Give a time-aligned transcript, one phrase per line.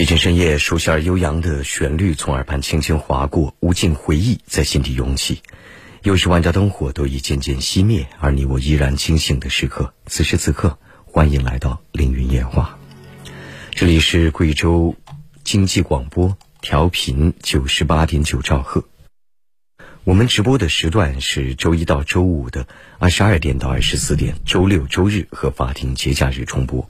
[0.00, 5.42] 寂静深夜，熟悉而悠扬的旋律从耳畔轻轻划过，无尽回忆在心底涌起。
[6.02, 9.92] 又是万家灯火都已渐渐熄灭，而你我依然清醒的时刻。
[10.06, 12.78] 此时此刻，欢迎来到凌云夜话。
[13.72, 14.96] 这里是贵州
[15.44, 18.82] 经济广播，调频九十八点九兆赫。
[20.10, 22.66] 我们直播的时段是周一到周五的
[22.98, 26.88] 二十二点到二十四点，周六、周日和法定节假日重播。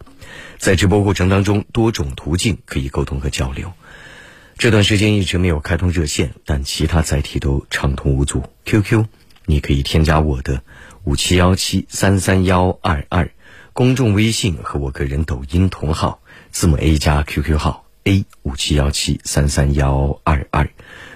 [0.56, 3.74] 在直播过程当中，多种途径可以沟通和交流。
[4.56, 8.42] 这段时间一直没有开通热线，但其他载体都畅通无阻。
[8.64, 9.04] QQ，
[9.44, 10.62] 你可以添加我的
[11.04, 13.30] 五七幺七三三幺二二，
[13.74, 20.70] 公众微信和我个人抖音同号，字母 A 加 QQ 号 A 五七幺七三三幺二二。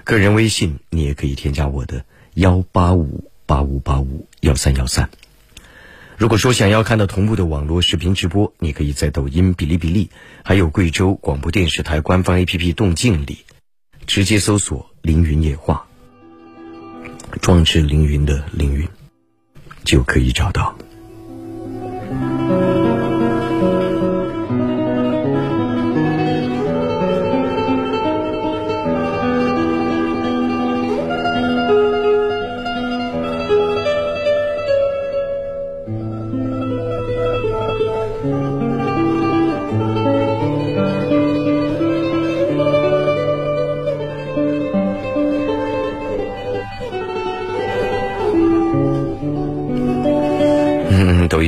[0.04, 2.04] 个人微信，你也可以添加我的
[2.34, 5.08] 幺八五八五八五幺三幺三。
[6.18, 10.10] 如果说想要看到同步的网络视频直播，你可以在抖音、哔哩哔哩，
[10.44, 13.38] 还有贵州广播电视台官方 APP 动静里，
[14.06, 15.86] 直接搜索“凌云夜话”，
[17.40, 18.86] 壮志凌云的凌云，
[19.84, 20.76] 就可以找到。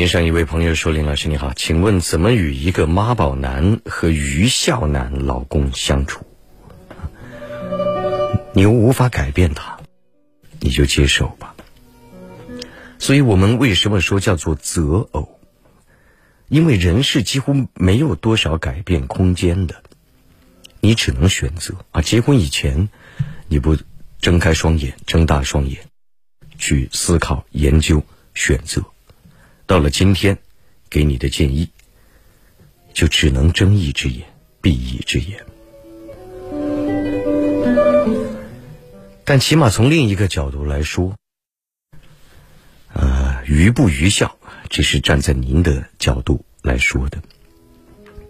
[0.08, 6.24] 上一位朋友说：“林老师你好，请问怎么与一个妈宝男和愚孝男老公相处？
[8.52, 9.78] 你又无法改变他，
[10.60, 11.54] 你就接受吧。
[12.98, 15.40] 所以我们为什么说叫做择偶？
[16.48, 19.82] 因为人是几乎没有多少改变空间的，
[20.80, 22.00] 你只能选择啊。
[22.02, 22.88] 结婚以前，
[23.48, 23.76] 你不
[24.20, 25.80] 睁开双眼、睁大双眼
[26.58, 28.02] 去思考、研究、
[28.34, 28.84] 选择。”
[29.66, 30.38] 到了今天，
[30.88, 31.68] 给你的建议，
[32.94, 34.24] 就只能睁一只眼
[34.60, 35.44] 闭一只眼。
[39.24, 41.16] 但起码从另一个角度来说，
[42.92, 44.38] 呃，愚不愚孝，
[44.70, 47.20] 这是站在您的角度来说的。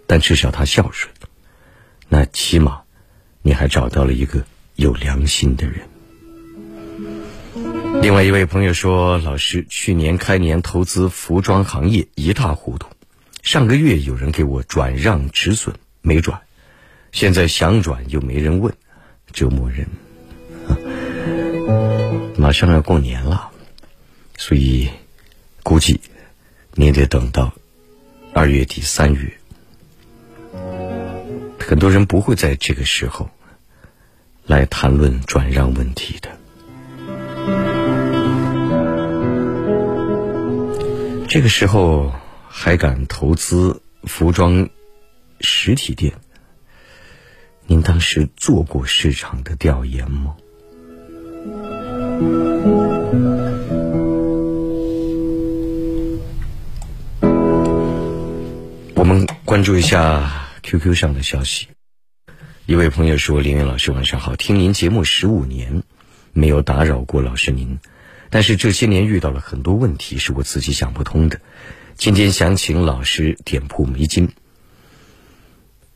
[0.07, 1.13] 但至少他孝顺，
[2.09, 2.83] 那起码
[3.43, 5.87] 你还找到了一个有良心的人。
[8.07, 12.87] 另外一位朋友说：“老师，去年开年投资服装行业一塌糊涂，
[13.43, 16.41] 上个月有人给我转让止损，没转，
[17.11, 18.73] 现在想转又没人问，
[19.33, 19.89] 折磨人。
[22.39, 23.51] 马上要过年了，
[24.37, 24.89] 所以
[25.65, 26.01] 估计
[26.75, 27.53] 你得等到
[28.33, 29.37] 二月底三月，
[31.59, 33.29] 很多人不会在这个时候
[34.45, 36.31] 来谈论转让问题的。”
[41.37, 42.15] 这个时候
[42.49, 44.71] 还敢投资服装
[45.41, 46.15] 实体店？
[47.67, 50.35] 您当时做过市场的调研吗？
[58.95, 61.69] 我们关注一下 QQ 上的消息。
[62.65, 65.83] 一位朋友说：“林云老师，晚上好，听您节目十五年，
[66.33, 67.79] 没有打扰过老师您。”
[68.31, 71.41] 但是这些年遇到了很多问题，是我自己想不通的。
[71.95, 74.29] 今天想请老师点破迷津。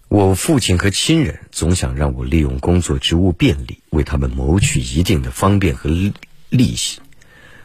[0.08, 5.90] 我父亲和亲人总想让我利用工作职务便利，为他们谋取一定的方便和
[6.48, 7.00] 利息。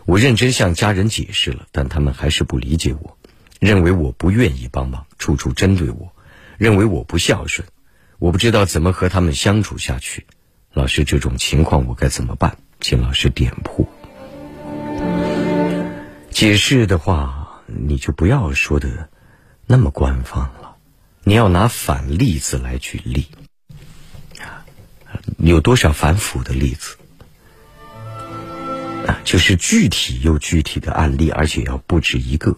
[0.06, 3.18] 我认真向家人解释了，但他们还是不理解我，
[3.60, 6.14] 认为我不愿意帮忙，处处针对我，
[6.58, 7.68] 认为我不孝顺。
[8.20, 10.26] 我不知道怎么和他们相处下去。
[10.74, 12.58] 老师，这种情况我该怎么办？
[12.80, 13.88] 请老师点破。
[16.36, 19.08] 解释的话，你就不要说的
[19.66, 20.76] 那么官方了，
[21.24, 23.28] 你要拿反例子来举例。
[25.38, 26.98] 有多少反腐的例子？
[29.08, 32.58] 啊，就是具体又具体的案例，而且要不止一个。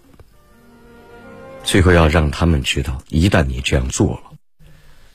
[1.63, 4.31] 最后要让他们知道，一旦你这样做了，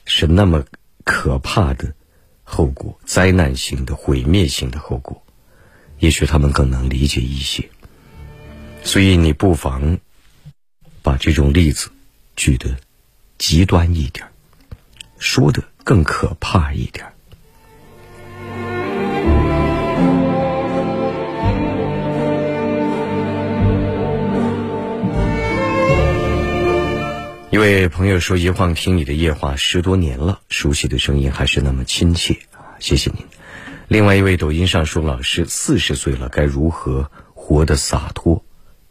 [0.05, 0.63] 是那么
[1.03, 1.93] 可怕的
[2.43, 5.21] 后果，灾难性的、毁灭性的后果，
[5.99, 7.69] 也许他们更能理解一些。
[8.83, 9.97] 所以你不妨
[11.01, 11.89] 把这种例子
[12.35, 12.77] 举得
[13.37, 14.27] 极端一点，
[15.17, 17.05] 说的更可怕一点。
[27.49, 32.77] 一位朋友说：“一晃听你的夜话十多年了，熟悉的声音还是那么亲切啊！
[32.79, 33.23] 谢谢您。”
[33.87, 38.43] 另外一位抖音上说：“老师，四十岁了，该如何活得洒脱？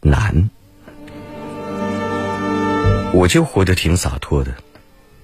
[0.03, 0.49] 难。
[3.13, 4.55] 我就活得挺洒脱的，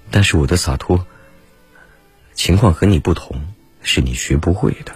[0.10, 1.06] 但是我的洒脱
[2.34, 3.40] 情况和你不同，
[3.84, 4.96] 是你学不会的。”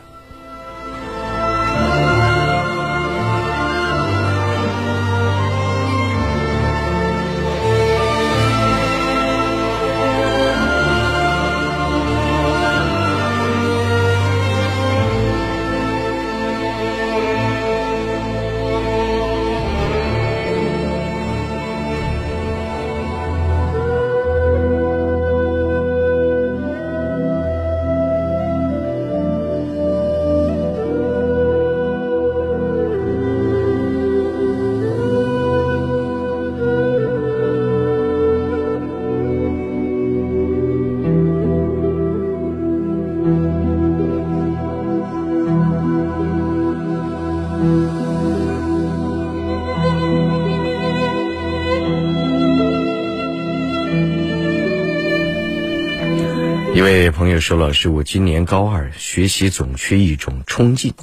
[57.53, 60.95] 说：“老师，我今年高二，学习总缺一种冲劲。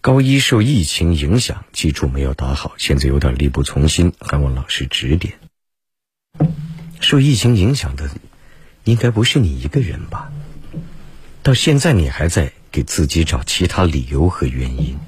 [0.00, 5.34] 高一受疫情影响，基础没有打好，现在有点力不从心，还望老师指点。
[6.98, 8.10] 受疫情影响的，
[8.82, 10.32] 应该不是你一个人吧？
[11.44, 14.98] 到现在你还在给自己找其他理由和原因。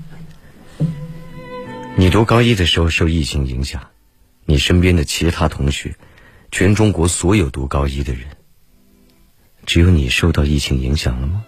[1.96, 3.88] 你读高一的时候受疫情影响，
[4.44, 5.96] 你身边的其他同学，
[6.52, 8.28] 全中国所有读高一的人。”
[9.72, 11.42] 只有你受到疫情影响了吗？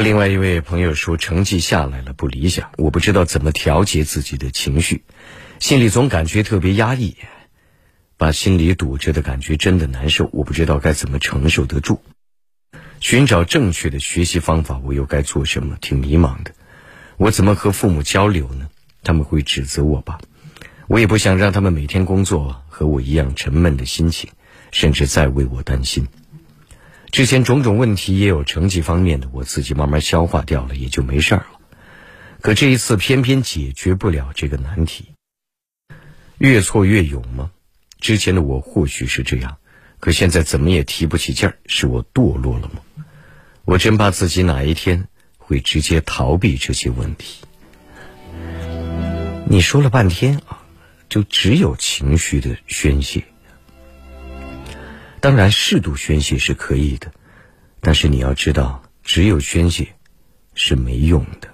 [0.00, 5.02] 另外一位朋友说，成绩下来了不理想，我不知道怎么调节自己的情绪，
[5.58, 7.16] 心里总感觉特别压抑，
[8.16, 12.00] 把心里堵着的感觉真的难受，我不知道该怎么承受得住。
[13.00, 15.76] 寻找正确的学习方法，我又该做什么？
[15.80, 16.52] 挺迷茫的。
[17.16, 18.68] 我怎么和父母交流呢？
[19.02, 20.20] 他们会指责我吧？
[20.86, 24.30] 我也不想让他们每天工作和我一样沉闷的心情，
[24.70, 26.06] 甚至再为我担心。
[27.10, 31.60] 之前种种问题也有成绩方面的，我自己慢慢消化掉了，也就没事儿了。
[32.40, 35.06] 可这一次偏偏解决不了这个难题，
[36.36, 37.50] 越挫越勇吗？
[37.98, 39.56] 之前的我或许是这样，
[39.98, 43.04] 可现在怎么也提不起劲儿，是我堕落了吗？
[43.64, 47.40] 我真怕自己哪一天会直接逃避这些问题。
[49.46, 50.62] 你说了半天啊，
[51.08, 53.24] 就只有情绪的宣泄。
[55.20, 57.12] 当然，适度宣泄是可以的，
[57.80, 59.94] 但是你要知道，只有宣泄
[60.54, 61.48] 是没用的。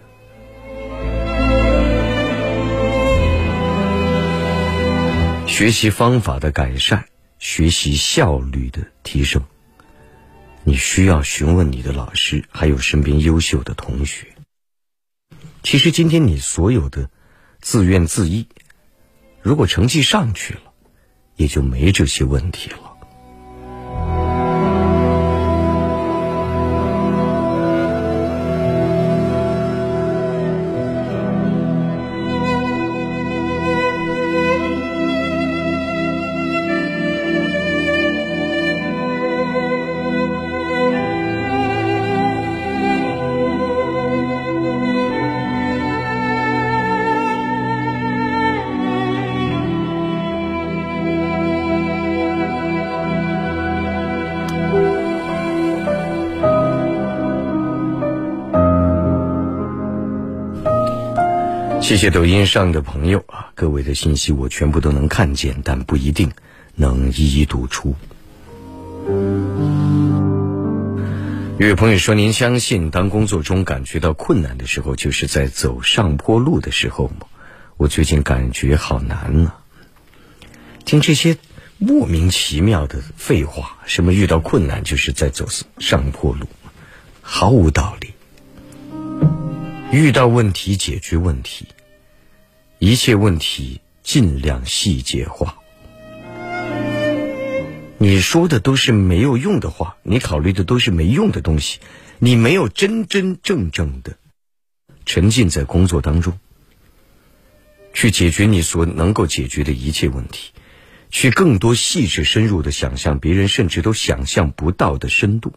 [5.46, 7.06] 学习方法的改善，
[7.38, 9.42] 学习效率的提升，
[10.62, 14.26] 你需要询问你的老师，还有身边优秀的同学。
[15.62, 17.08] 其实，今天你所有的
[17.60, 18.46] 自怨自艾，
[19.40, 20.72] 如果成绩上去了，
[21.36, 22.93] 也就没这些问题了。
[62.04, 66.30] 谢抖音上的朋友啊，各位的信息我全部都能看见，但不一定
[66.74, 67.94] 能一一读出。
[71.58, 77.26] 有位朋友说：“您相信，当工作中感觉到困难的时候，就是在走上坡路的时候吗？”
[77.78, 79.54] 我最近感觉好难呢。
[80.84, 81.38] 听这些
[81.78, 85.46] 莫名其妙的废话，什么遇到困难就是在走
[85.78, 86.46] 上坡路，
[87.22, 88.10] 毫无道理。
[89.90, 91.68] 遇到问题解决问题，
[92.78, 95.56] 一切问题尽量细节化。
[97.98, 101.78] 你说的都是没有用的话，你考虑的都是没用的东西，
[102.18, 104.16] 你没有真真正正的
[105.06, 106.38] 沉浸在工作当中，
[107.94, 110.52] 去解决你所能够解决的一切问题，
[111.10, 115.54] 去更多细致深入的想象别人甚至都想象不到的深度，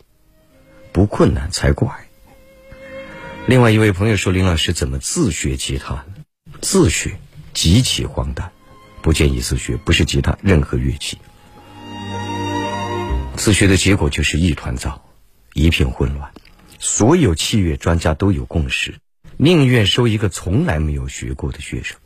[0.94, 2.08] 不困难才怪。
[3.48, 6.17] 另外一位朋友说：“林老师怎么自学吉他呢？
[6.62, 7.20] 自学
[7.54, 8.52] 极其荒诞，
[9.02, 11.18] 不建议自学，不是吉他，任何乐器。
[13.36, 15.10] 自学的结果就是一团糟，
[15.54, 16.32] 一片混乱。
[16.80, 19.00] 所有器乐专家都有共识，
[19.38, 21.98] 宁愿收一个从来没有学过的学生，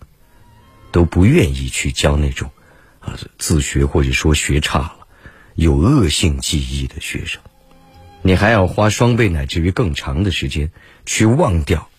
[0.91, 2.51] 都不愿意去教那种
[2.99, 5.07] 啊自学或者说学差了、
[5.55, 7.41] 有恶性记忆的学生。
[8.21, 10.71] 你还要花双倍乃至于更长的时间。”
[11.03, 11.89] 去忘掉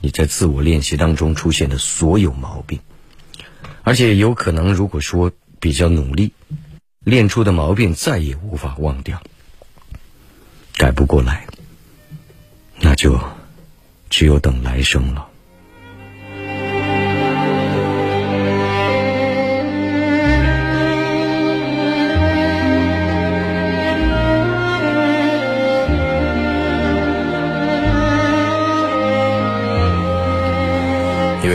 [0.00, 2.78] 你在自我练习当中出现的所有毛病，
[3.82, 6.32] 而且有可能，如果说比较努力，
[7.00, 9.22] 练出的毛病再也无法忘掉，
[10.76, 11.46] 改不过来，
[12.80, 13.18] 那就
[14.10, 15.28] 只有等来生了。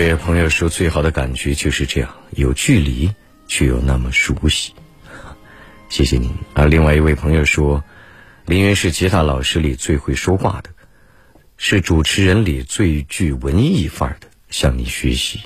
[0.07, 3.13] 位朋友说：“最好的感觉就是这样，有距离
[3.47, 4.73] 却又那么熟悉。”
[5.89, 6.33] 谢谢您。
[6.53, 7.83] 而另外一位朋友说
[8.47, 10.69] ：“林云是吉他老师里最会说话的，
[11.57, 15.41] 是主持人里最具文艺范儿的，向你学习。”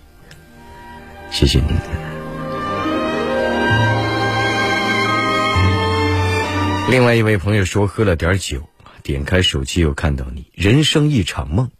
[1.32, 1.70] 谢谢您。
[6.92, 8.70] 另外一位朋友说：“喝了点酒，
[9.02, 11.72] 点开手机又看到你，人生一场梦。”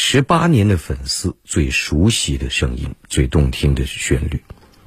[0.00, 4.40] 十八年的粉丝，最熟悉的声音，最动听的旋律，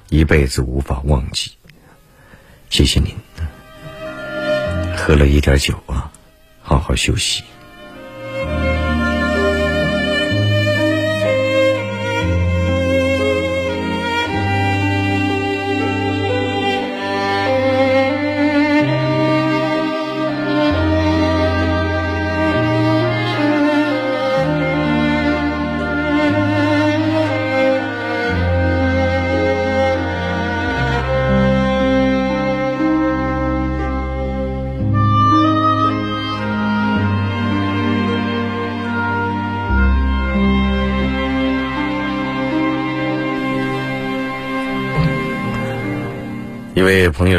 [0.07, 1.51] 一辈子无法忘记。
[2.69, 3.13] 谢谢您，
[4.95, 6.09] 喝了一点酒啊，
[6.61, 7.43] 好好休息。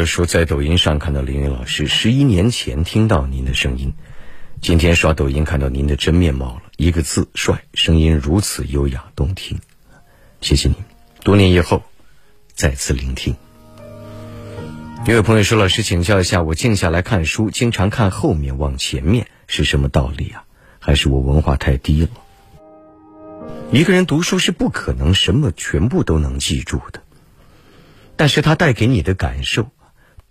[0.05, 3.93] 说，在抖音上看到林云老师，十一年前听到您的声音，
[4.61, 9.59] 今天刷抖音看到您的真面貌了，一个字帅，声音如此优雅动听，
[10.41, 10.77] 谢谢您。
[11.23, 11.83] 多年以后，
[12.53, 13.35] 再次聆听。
[15.05, 20.43] 一位朋友说，老师请教一下，我静下来看书，经常看后面往前面，是什么道理啊？
[20.79, 22.09] 还是我文化太低了？
[23.71, 27.01] 一个人读书是不可能什么全部都能记住的。
[28.15, 29.71] 但是它带给你的感受，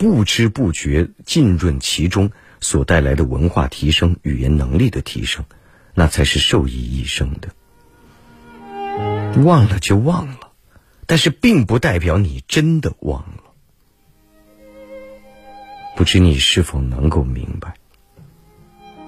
[0.03, 5.45] 不知不觉浸润其中所带来的文化提升、语言能力的提升，
[5.95, 7.51] 那才是受益一生的。
[9.45, 10.51] 忘了就忘了，
[11.07, 13.45] 但是并不代表你真的忘了。
[15.95, 17.75] 不知你是否能够明白？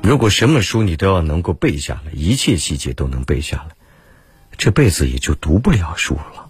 [0.00, 3.74] 如果什么书你都要能够背下来，一切细节都能背下来，
[4.56, 6.43] 这辈子也就读不了书了。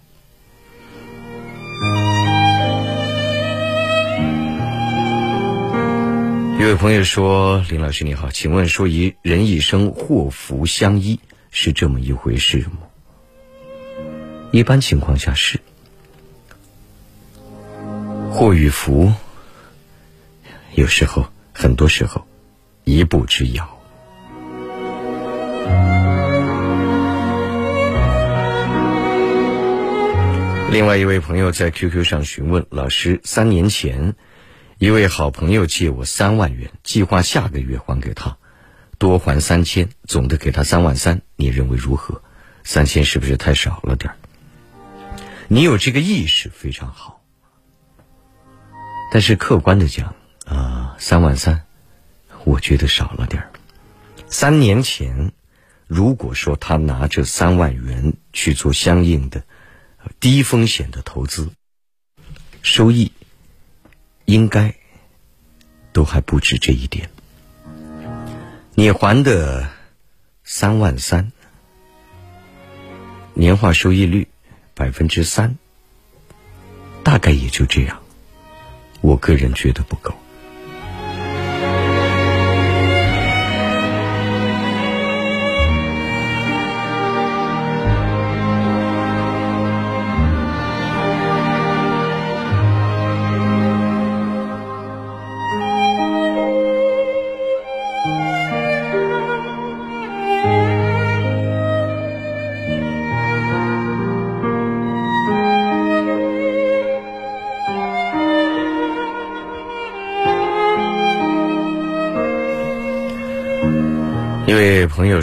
[6.57, 11.19] 一位朋友说：“林老师你好，请问说一人一生祸福相依
[11.51, 12.87] 是这么一回事吗？”
[14.51, 15.59] 一般情况下是，
[18.31, 19.11] 祸与福
[20.75, 22.25] 有时候很多时候
[22.85, 23.69] 一步之遥。
[30.71, 34.15] 另外一位朋友在 QQ 上询问老师：三年前。
[34.77, 38.37] 一位好朋友借我三万元，计划下个月还给他，
[38.97, 41.21] 多还三千，总的给他三万三。
[41.37, 42.21] 你认为如何？
[42.65, 44.17] 三千是不是太少了点儿？
[45.47, 47.21] 你有这个意识非常好，
[49.13, 50.13] 但是客观的讲
[50.45, 51.65] 啊，三万三，
[52.43, 53.51] 我觉得少了点儿。
[54.27, 55.31] 三年前，
[55.87, 59.45] 如果说他拿这三万元去做相应的
[60.19, 61.51] 低风险的投资，
[62.61, 63.13] 收益。
[64.25, 64.75] 应该
[65.93, 67.09] 都还不止这一点。
[68.73, 69.69] 你还的
[70.43, 71.31] 三万三，
[73.33, 74.27] 年化收益率
[74.73, 75.57] 百分之三，
[77.03, 78.01] 大概也就这样。
[79.01, 80.13] 我个人觉得不够。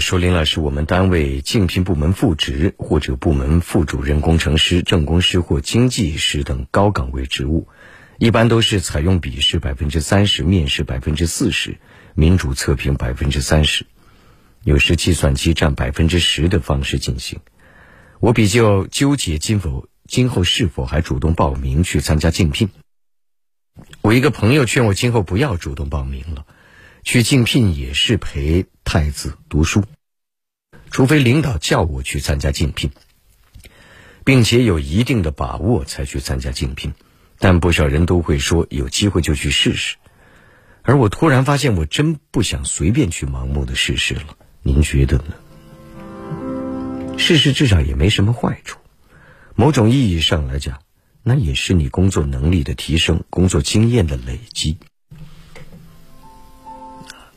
[0.03, 7.69] 说：“林老师，我们单位竞聘部门副职或者部门副主任、工程师、正工师或经济师等高岗位职务，
[8.19, 11.79] 一般都是采用笔试百分之三十、面试百分之四十、
[12.15, 13.87] 民主测评百分之三十，
[14.65, 17.39] 有时计算机占百分之十的方式进行。
[18.19, 22.71] 我比较纠结，今否今后是否还主动报名去参加竞聘？
[24.01, 26.45] 我一个朋友劝我今后不要主动报名了。”
[27.03, 29.85] 去竞聘也是陪太子读书，
[30.91, 32.91] 除非领导叫我去参加竞聘，
[34.25, 36.95] 并且有一定的把握才去参加竞聘。
[37.39, 39.97] 但不少人都会说有机会就去试试，
[40.83, 44.37] 而我突然发现我真不想随便去盲目的试试了。
[44.63, 45.35] 您觉得呢？
[47.19, 48.79] 试试至少也没什么坏处，
[49.57, 50.83] 某种意义上来讲，
[51.25, 54.79] 那也是你工作能力的提升、工作经验的累积。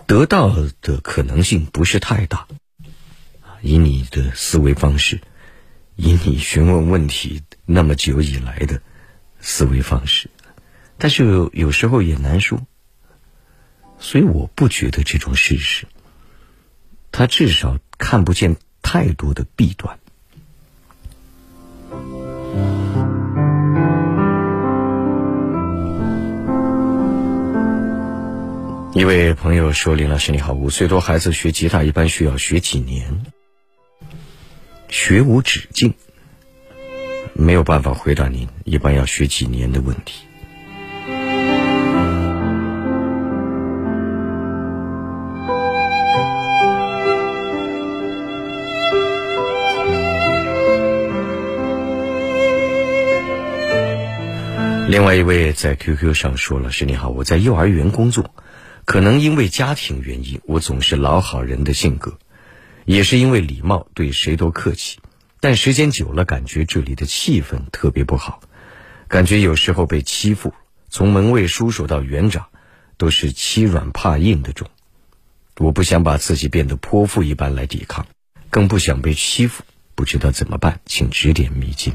[0.08, 2.48] 得到的可能性不是太大，
[3.62, 5.20] 以你的思维方式，
[5.96, 8.82] 以你询问问题那么久以来的
[9.40, 10.30] 思维方式，
[10.98, 12.62] 但是有时候也难说，
[14.00, 15.88] 所以我不觉得这种事实，
[17.12, 20.00] 他至少看不见太多的弊端。
[28.96, 33.26] 一位朋友说：“林老师你好，五岁多孩子学吉他一般需要学几年？
[34.88, 35.94] 学无止境，
[37.34, 40.24] 没有办法回答您一般要学几年的问题。”
[54.88, 58.32] 另外一位在 QQ 上说：“老师你好，我在幼儿园工作。”
[58.86, 62.18] 可能因为家庭原因，我总是老好人的性格，
[62.86, 65.00] 也是因为礼貌，对谁都客气。
[65.40, 68.42] 但时间久了，感觉这里的气氛特别不好，
[69.08, 70.54] 感觉有时候被欺负。
[70.90, 72.48] 从门卫叔叔到园长，
[72.96, 74.70] 都是欺软怕硬的种。
[75.58, 78.06] 我不想把自己变得泼妇一般来抵抗，
[78.50, 79.64] 更不想被欺负，
[79.96, 81.94] 不知道怎么办，请指点迷津。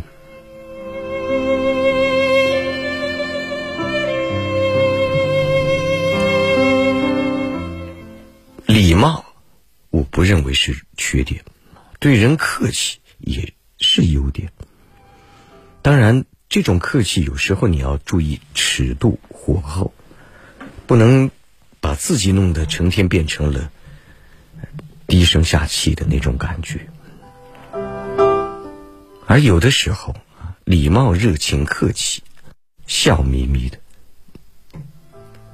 [9.90, 11.44] 我不认为是缺点，
[11.98, 14.52] 对人客气也是优点。
[15.82, 19.92] 当然，这种客气有时候你要注意尺度、火候，
[20.86, 21.30] 不能
[21.80, 23.70] 把自己弄得成天变成了
[25.06, 26.88] 低声下气的那种感觉。
[29.26, 30.14] 而有的时候，
[30.64, 32.22] 礼貌、热情、客气、
[32.86, 33.78] 笑眯眯的，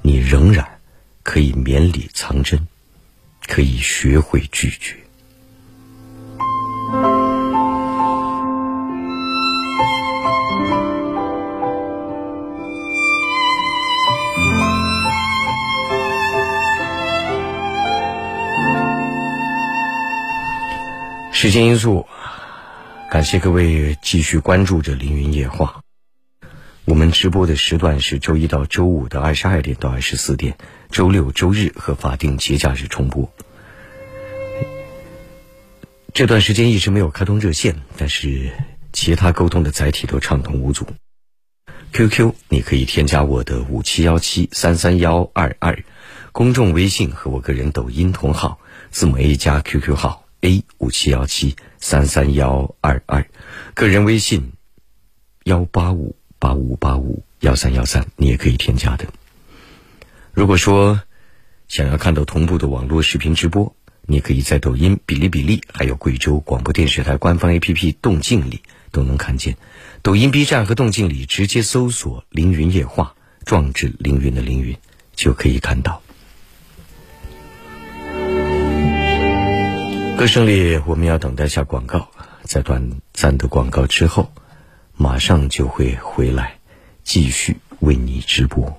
[0.03, 0.81] 你仍然
[1.23, 2.67] 可以绵里藏针。
[3.47, 4.97] 可以学会拒绝。
[21.33, 22.07] 时间因素，
[23.11, 25.83] 感谢各位继续关注着凌云夜话。
[26.87, 30.57] 我们直播的时段是周一到周五的二十二点到二十四点，
[30.97, 33.31] 周六、周日和法定节假日重播。
[36.15, 38.51] 这段时间一直没有开通热线，但是
[38.95, 40.87] 其他沟通的载体都畅通无阻。
[41.93, 45.85] QQ 你可以添加我的五七幺七三三幺二二，
[46.33, 48.59] 公众微信和我个人抖音同号，
[48.91, 53.29] 字母 A 加 QQ 号 A 五七幺七三三幺二二，
[53.75, 54.55] 个人微信
[55.45, 56.17] 幺八五。
[56.39, 59.07] 八五八五幺三幺三，你也可以添加的。
[60.37, 61.01] 如果说
[61.67, 68.61] 想要看到同步的网络视频直播，你可以在抖音、哔哩哔哩，还有贵州广播电视台官方 APP 动静里
[68.93, 69.57] 都能看见。
[70.03, 73.15] 抖音、B 站和动静里直接搜索“凌云夜话”，
[73.47, 74.77] 壮志凌云的凌云
[75.15, 76.03] 就可以看到。
[80.19, 82.11] 歌声里，我们要等待下广告，
[82.43, 84.31] 在短暂的广告之后。
[84.99, 86.59] 马上就会回来，
[87.05, 88.79] 继续为你直播。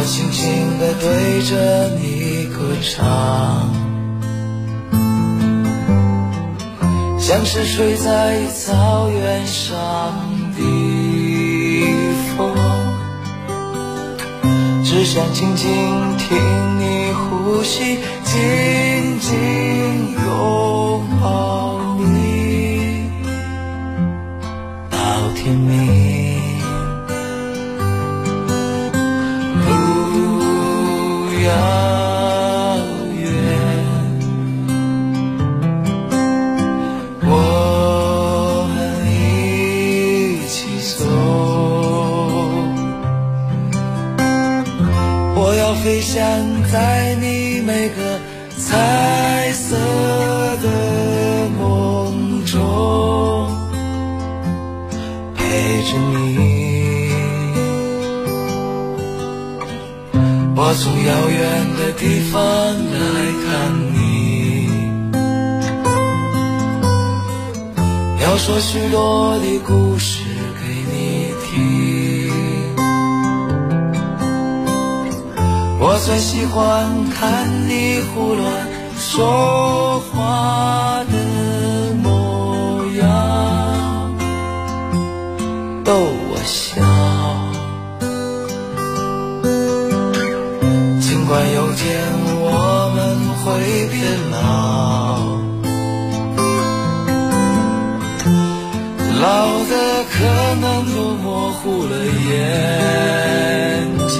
[0.00, 3.68] 我轻轻地对着你歌唱，
[7.18, 9.74] 像是睡在草原上
[10.56, 10.62] 的
[12.36, 12.54] 风，
[14.84, 15.66] 只想静静
[16.16, 16.38] 听
[16.78, 19.36] 你呼吸，紧紧
[20.24, 23.10] 拥抱你，
[24.92, 24.96] 到
[25.34, 25.87] 天明。
[62.38, 63.48] 的地方来看
[63.94, 63.96] 你，
[68.22, 70.22] 要说许多的故事
[70.60, 70.94] 给你
[71.44, 71.52] 听。
[75.80, 81.14] 我最喜欢看你胡乱说话的
[82.02, 83.06] 模样，
[85.84, 85.92] 逗
[99.28, 99.74] 老的
[100.10, 100.24] 可
[100.58, 100.64] 能
[100.94, 101.92] 都模糊了
[102.30, 102.32] 眼
[104.08, 104.16] 睛，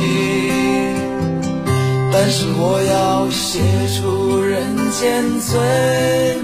[2.12, 3.58] 但是我要写
[3.96, 5.58] 出人间最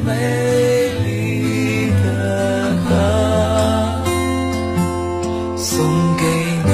[0.06, 0.08] 美
[1.04, 2.06] 丽的
[2.88, 2.90] 歌，
[5.58, 5.84] 送
[6.16, 6.24] 给
[6.64, 6.70] 你。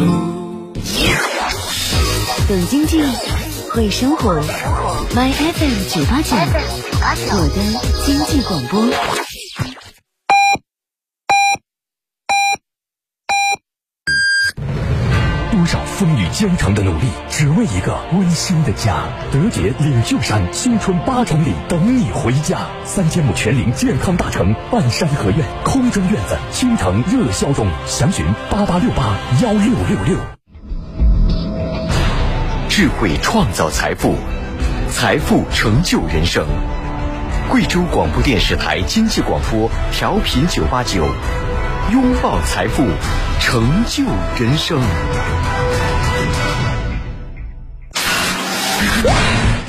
[2.46, 3.02] 懂经济，
[3.72, 4.40] 会生活
[5.12, 6.36] ，My FM 九八九，
[7.04, 8.80] 我的经济广播。
[15.50, 19.08] 多少风雨兼程的努力，只为一个温馨的家。
[19.32, 22.68] 德杰领袖山新春八重礼，等你回家。
[22.84, 30.16] 三千亩全龄健康大城半山合院空中院子，倾城热销中，详询八八六八幺六六六。
[32.68, 34.14] 智慧创造财富，
[34.88, 36.46] 财富成就人生。
[37.50, 41.04] 贵州广播电视台经济广播调频九八九，
[41.92, 42.86] 拥抱财富，
[43.40, 44.04] 成就
[44.38, 44.80] 人生。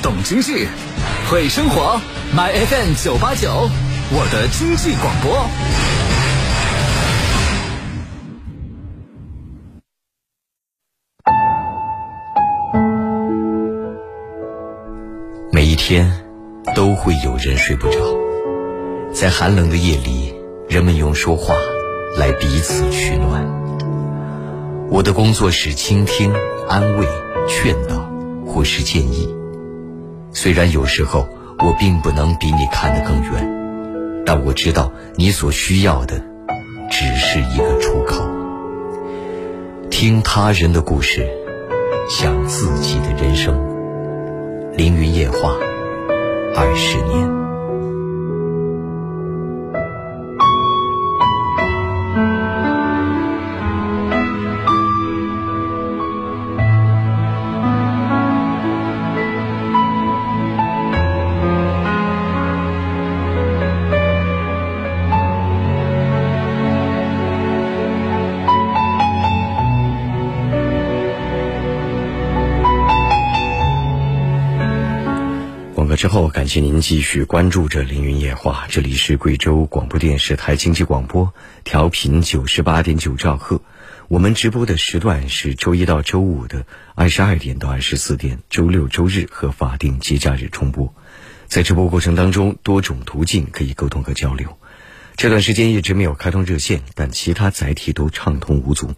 [0.02, 0.66] 懂经济，
[1.30, 2.00] 会生活
[2.34, 3.68] ，My FM 九八九，
[4.10, 5.46] 我的经济广播。
[15.52, 16.10] 每一天
[16.74, 17.98] 都会有人睡不着，
[19.12, 20.34] 在寒冷的夜里，
[20.68, 21.54] 人们用说话
[22.16, 23.46] 来彼此取暖。
[24.90, 26.32] 我的工作是倾听、
[26.68, 27.06] 安慰、
[27.48, 28.08] 劝导
[28.46, 29.34] 或是建议。
[30.32, 31.28] 虽然有时候
[31.60, 36.20] 我并不能比你看得更远，但我知道你所需要的
[36.90, 38.24] 只是一个出口。
[39.90, 41.28] 听他人的故事，
[42.10, 43.54] 想自己的人生。
[44.76, 45.54] 凌云夜话，
[46.54, 47.43] 二十年。
[76.14, 83.60] 后，感谢您继续关注着《凌云夜话》，这里是贵州广播电视台经济广播，调频九十八点九兆赫。
[84.06, 90.94] 我们直播的时段是周一到周五的二十二点到二十四点，周六周日和法定节假日重播。
[91.48, 94.56] 在直播过程当中，多种途径可以沟通和交流。
[95.16, 98.94] 这段时间一直没有开通热线，但其他载体都畅通无阻。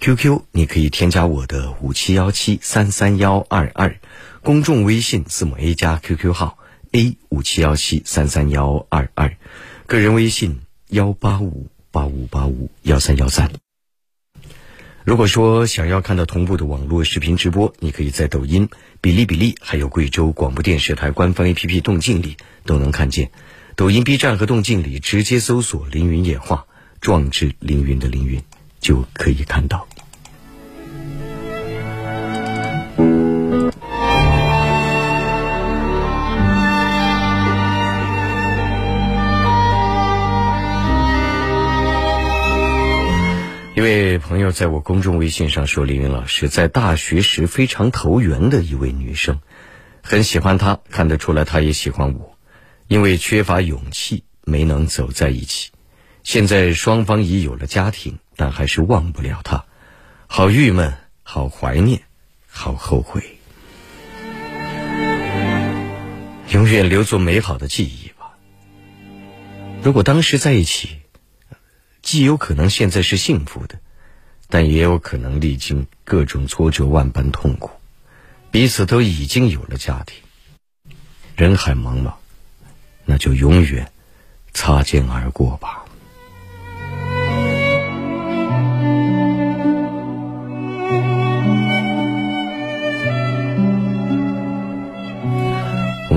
[0.00, 3.98] QQ 你可以添加我的五七幺七三三幺二二，
[4.42, 6.56] 公众微信字母 A 加 QQ 号
[6.92, 9.36] A 五七幺七三三幺二二，
[9.86, 13.50] 个人微信幺八五八五八五幺三幺三。
[15.04, 18.68] 如果说想要看到同步的网络视频直播，你可以在抖音、
[19.02, 23.32] 哔哩哔哩还有贵州广播电视台官方 APP 动静里都能看见。
[23.74, 26.66] 抖音、B 站和动静里直接搜索“凌云野话”，
[27.00, 28.40] 壮志凌云的凌云。
[28.80, 29.87] 就可以看到。
[43.78, 49.40] 一位朋友在我公众微信上说：“李云老师在大学时非常投缘的一位女生，
[50.02, 52.36] 很喜欢她，看得出来她也喜欢我，
[52.88, 55.70] 因为缺乏勇气没能走在一起。
[56.24, 59.64] 现在双方已有了家庭，但还是忘不了她，
[60.26, 62.02] 好郁闷，好怀念，
[62.48, 63.22] 好后悔。
[66.50, 68.32] 永远留作美好的记忆吧。
[69.84, 70.98] 如果当时在一起。”
[72.08, 73.80] 既有可能现在是幸福的，
[74.48, 77.70] 但也有可能历经各种挫折、万般痛苦，
[78.50, 80.22] 彼此都已经有了家庭。
[81.36, 82.14] 人海茫茫，
[83.04, 83.92] 那就永远
[84.54, 85.84] 擦肩而过吧。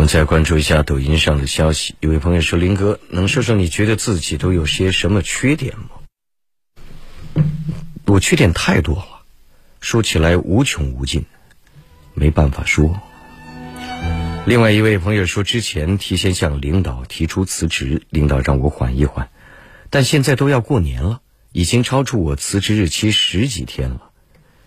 [0.02, 1.94] 们再关注一下抖音上的消息。
[2.00, 7.44] 有位朋友说：“林哥，能说说你觉得自己都有些什么缺点吗？”
[8.08, 9.22] 我缺点太多了，
[9.80, 11.26] 说起来无穷无尽，
[12.16, 13.00] 没办法说。
[14.48, 19.30] 另外一位朋友说：“之前提前向领导提出辞职，领导让我缓一缓，
[19.92, 24.10] 但现在都要过年了，已经超出我辞职日期十几天了，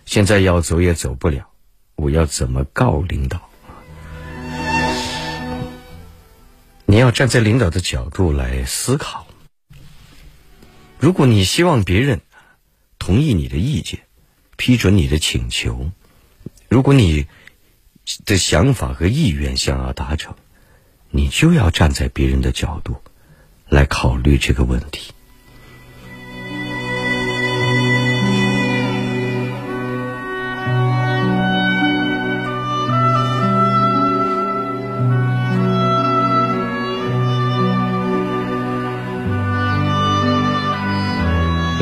[0.05, 1.49] 现在要走也走不了，
[1.97, 3.49] 我要怎么告领导？”
[6.95, 9.27] 你要站在领导的角度来思考。
[10.97, 12.21] 如果你希望别人
[12.97, 13.99] 同意你的意见，
[14.55, 15.91] 批准你的请求，
[16.69, 17.27] 如果你
[18.23, 20.35] 的想法和意愿想要达成，
[21.09, 23.01] 你就要站在别人的角度
[23.67, 25.11] 来考虑这个问题。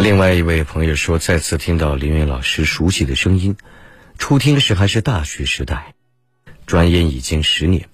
[0.04, 3.56] 另外一位朋友说，再次听到林云老师熟悉的声音，
[4.18, 5.94] 初听时还是大学时代，
[6.66, 7.88] 转眼已经十年，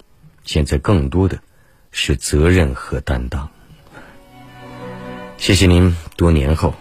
[0.44, 1.40] 现在更多的
[1.92, 3.52] 是责任和担当。
[5.38, 6.74] 谢谢您多年后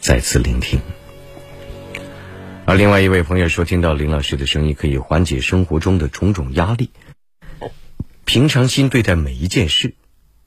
[0.00, 0.80] 再次聆听。
[2.64, 6.90] 而另外一位朋友说，听到林老师的声音可以缓解生活中的种种压力，
[8.24, 9.94] 平常心对待每一件事，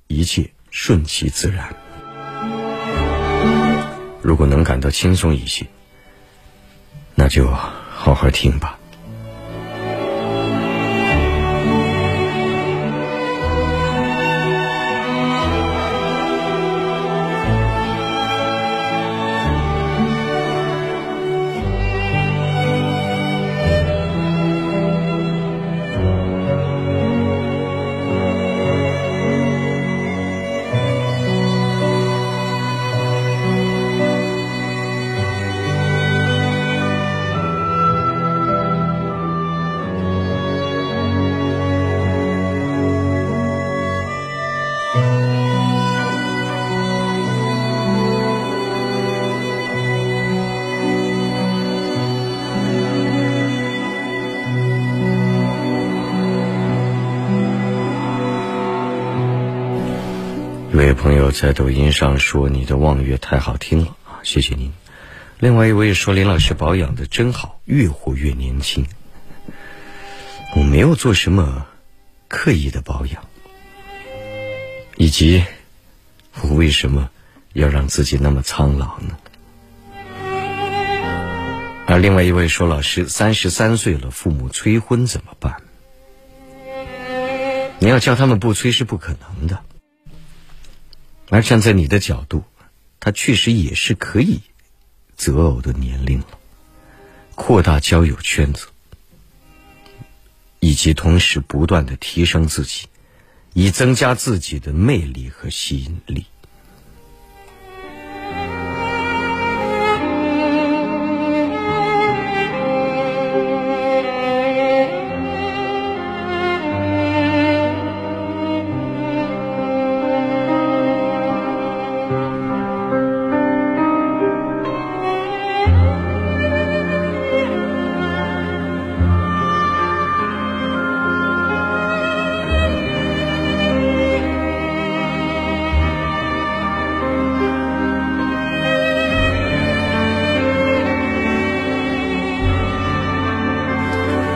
[0.08, 1.74] 一切顺其自然。
[4.24, 5.68] 如果能感到轻松一些，
[7.14, 8.80] 那就好好听吧。
[61.44, 64.72] 在抖音上说：“你的望月太好听了啊，谢谢您。”
[65.40, 68.86] 另外一位说：“林老师保养的真好，越活越年轻。”
[70.56, 71.68] 我没有做什么
[72.30, 73.26] 刻意的保养，
[74.96, 75.44] 以及
[76.40, 77.10] 我为什么
[77.52, 79.18] 要让自己那么苍老呢？
[81.88, 85.58] 而另外一位说：“老师，三十三岁了，父母催婚怎么办？
[87.80, 89.60] 你要叫他们不催是不可能的。”
[91.30, 92.44] 而站在你的角度，
[93.00, 94.42] 他确实也是可以
[95.16, 96.28] 择偶的年龄了。
[97.36, 98.68] 扩大交友圈子，
[100.60, 102.88] 以及同时不断的提升自己，
[103.54, 106.26] 以增加自己的魅力和吸引力。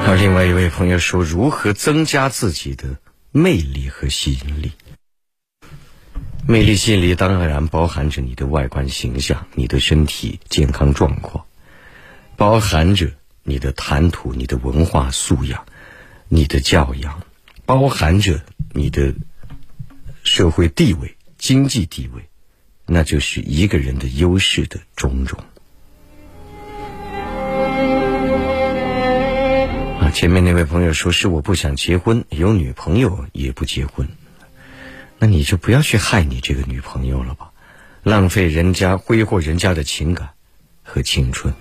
[0.08, 2.98] 而另外一位朋友说，如何增加自己的
[3.34, 4.72] 魅力和吸引力？
[6.48, 11.46] 魅力吸引力当然包含着你的外观形象、你的身体健康状况，
[12.38, 13.12] 包含着
[13.44, 15.66] 你的谈吐、你的文化素养、
[16.30, 17.22] 你的教养，
[17.66, 18.42] 包含着
[18.72, 19.14] 你的
[20.24, 22.30] 社会地位、经济地位，
[22.86, 25.44] 那就是一个人的优势的种种。
[30.18, 34.08] 前面那位朋友说是我不想结婚，有女朋友也不结婚。
[35.20, 37.52] 那你就不要去害你这个女朋友了吧，
[38.02, 40.32] 浪费人家、挥霍人家的情感
[40.82, 41.54] 和青春。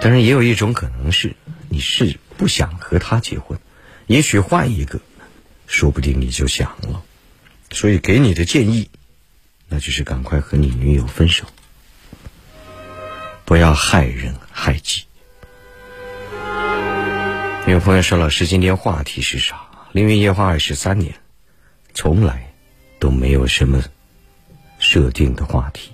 [0.00, 1.36] 当然，也有一种可能是
[1.68, 3.58] 你是不想和他结婚，
[4.06, 5.02] 也许换一个，
[5.66, 7.02] 说不定你就想了。
[7.72, 8.88] 所以给你的建议，
[9.68, 11.44] 那就是赶快和你女友分手，
[13.44, 15.04] 不要害人害己。
[17.72, 19.60] 有朋友说：“老师，今天话题是啥？
[19.92, 21.14] 凌云夜话二十三年。”
[21.92, 22.54] 从来
[23.00, 23.82] 都没有什么
[24.78, 25.90] 设定的话题。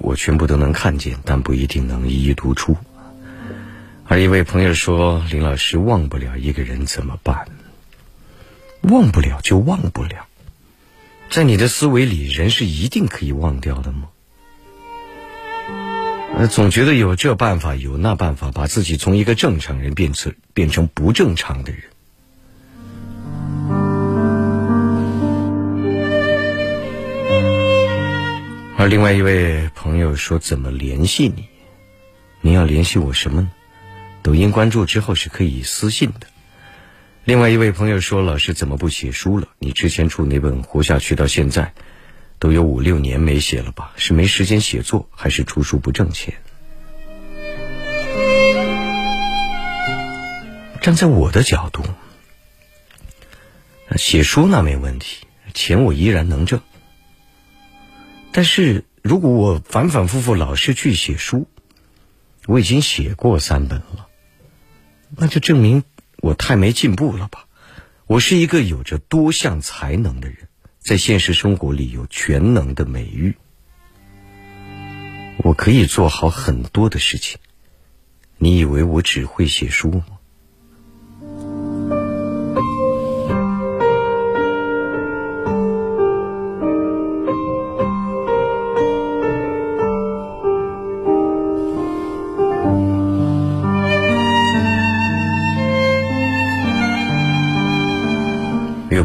[0.00, 2.76] 我全部都能看见，但不一定能一一读出。
[4.04, 7.46] 而一位朋友说：“林老师，忘不了一个人怎么办？
[8.82, 10.26] 忘不了就忘不了。
[11.30, 14.08] 在你的思维里，人是一定可以忘掉的吗？
[16.36, 21.82] 呃，总觉得有这办法，有那办法，把自己从一个正常人变成变成不正常的人。”
[28.76, 29.69] 而另外一位
[30.20, 31.48] 说：“怎么联系你？
[32.40, 33.50] 你要联系我什么呢？
[34.22, 36.28] 抖音关注之后是可以私信的。”
[37.24, 39.48] 另外一位朋友说：“老师怎么不写书了？
[39.58, 41.72] 你之前出那本《活下去》到现在，
[42.38, 43.92] 都有五六年没写了吧？
[43.96, 46.34] 是没时间写作，还是出书不挣钱？”
[50.80, 51.82] 站在我的角度，
[53.96, 56.60] 写书那没问题，钱我依然能挣。
[58.32, 61.48] 但是如果我反反复复老是去写书，
[62.46, 64.08] 我已经写过三本了，
[65.16, 65.84] 那就证明
[66.18, 67.46] 我太没进步了吧？
[68.06, 70.48] 我是一个有着多项才能的人，
[70.78, 73.36] 在现实生活里有全能的美誉，
[75.38, 77.38] 我可以做好很多的事情。
[78.36, 80.19] 你以为我只会写书吗？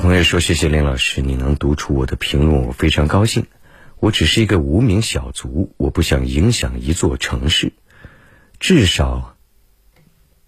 [0.06, 3.48] 朋友说：“谢谢林老师，你能读出我的评论，我非常高兴。
[4.00, 7.74] 我只是一个无名小卒，我不想影响一座城市，
[8.60, 9.36] 至少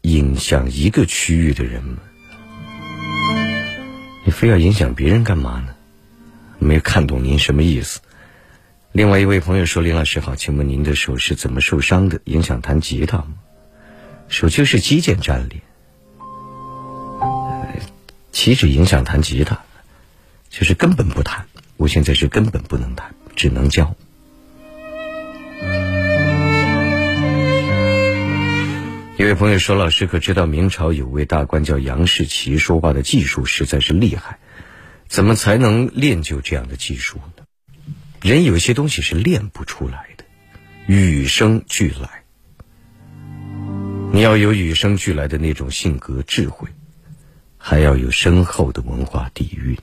[0.02, 1.98] 影响一个区域的人们。
[4.26, 5.74] 你非要影响别人干嘛呢？
[6.60, 8.02] 没看懂您什么意思。”
[8.94, 12.22] 另外一位朋友说：“林老师好，请问您的手是怎么受伤的？
[12.26, 13.34] 影响弹吉他吗？
[14.28, 15.62] 手就是肌腱粘连。”
[18.38, 19.64] 岂止影响弹吉他，
[20.52, 21.48] 就是根本不弹。
[21.76, 23.96] 我现在是根本不能弹，只能教。
[29.18, 34.38] 一位朋友说：“老师可知道明朝有位大官叫杨士奇，说话的技术实在是厉害，
[35.08, 37.44] 怎么才能练就这样的技术呢？
[38.22, 40.24] 人有些东西是练不出来的，
[40.86, 42.22] 与生俱来。
[44.12, 46.70] 你要有与生俱来的那种性格智慧，
[47.70, 49.78] 还要有深厚的文化底蕴。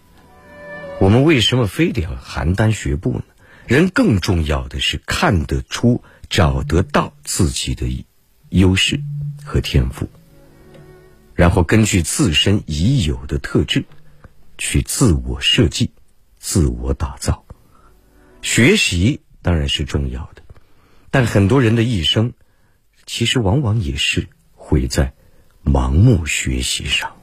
[1.01, 3.25] 我们为什么非得要邯郸学步呢？
[3.67, 8.07] 人更重要的是看得出、找得到自己的
[8.49, 9.03] 优势。”
[9.45, 10.09] 和天赋，
[11.35, 13.85] 然后根据自身已有的特质，
[14.57, 15.91] 去自我设计、
[16.39, 17.45] 自我打造。
[18.41, 20.43] 学习当然是重要的，
[21.11, 22.33] 但很多人的一生，
[23.05, 25.13] 其实往往也是毁在
[25.63, 27.15] 盲目学习上。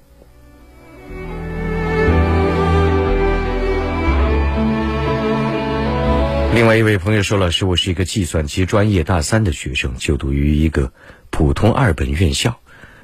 [6.53, 10.91] 另外一位朋友说：“老师，我是一个计算机专业大三的学生，就读于一个。”
[11.31, 12.59] 普通二本院校，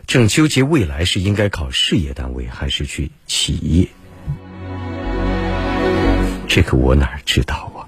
[0.05, 3.87] 正纠结未来是应该考事业单位还是去企业。
[6.47, 7.87] 这个我哪知道啊？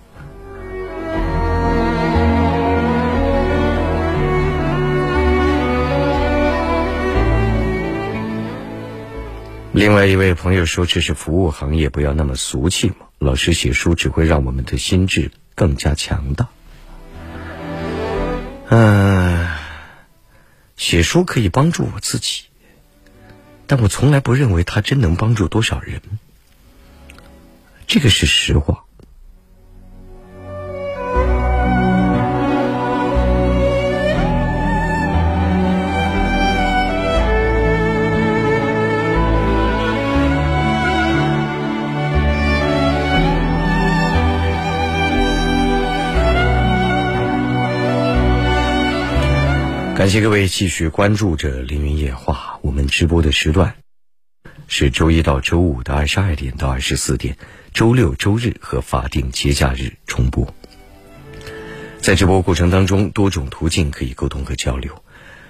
[9.73, 12.95] 另外一位朋友说：“这是服务行业，不要那么俗气嘛。
[13.19, 15.29] 老师写书只会让我们的心智
[15.59, 16.47] 更加强大。”
[18.71, 19.49] 嗯。
[20.77, 22.43] 写书可以帮助我自己，
[23.67, 26.01] 但我从来不认为它真能帮助多少人。
[27.85, 28.85] 这个是实话。
[49.99, 53.75] 感谢各位继续关注着《凌云夜话》，我们直播的时段
[54.69, 57.35] 是周一到周五的二十二点到二十四点，
[57.73, 60.55] 周六、周日和法定节假日重播。
[61.99, 65.03] 在直播过程当中，多种途径可以沟通和交流。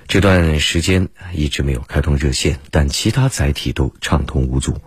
[0.08, 4.82] 这段时间一直没有开通热线，但其他载体都畅通无阻。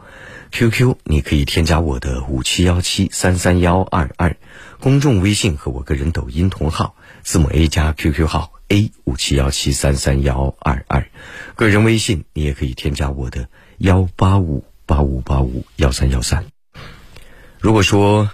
[0.51, 4.37] QQ 你可以添加我的五七幺七三三幺二二，
[4.81, 8.55] 公众微信和我个人抖音同号，字母 A 加 QQ 号。
[8.73, 11.07] A 五七幺七三三幺二二，
[11.57, 16.47] 个人微信你也可以添加我的幺八五八五八五幺三幺三。
[17.61, 18.31] 如果说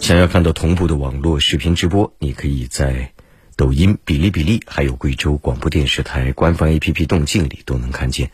[0.00, 3.12] 想要看到同步的网络视频直播，你可以在
[3.54, 8.32] 抖音、哔哩哔哩还有贵州广播电视台官方 APP 动静里都能看见。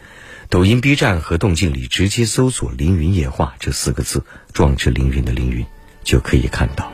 [0.48, 4.24] 抖音、B 站和动静里直接搜索“凌云夜话”这四个字，
[4.54, 5.66] 壮志凌云的凌云
[6.02, 6.90] 就可以看到。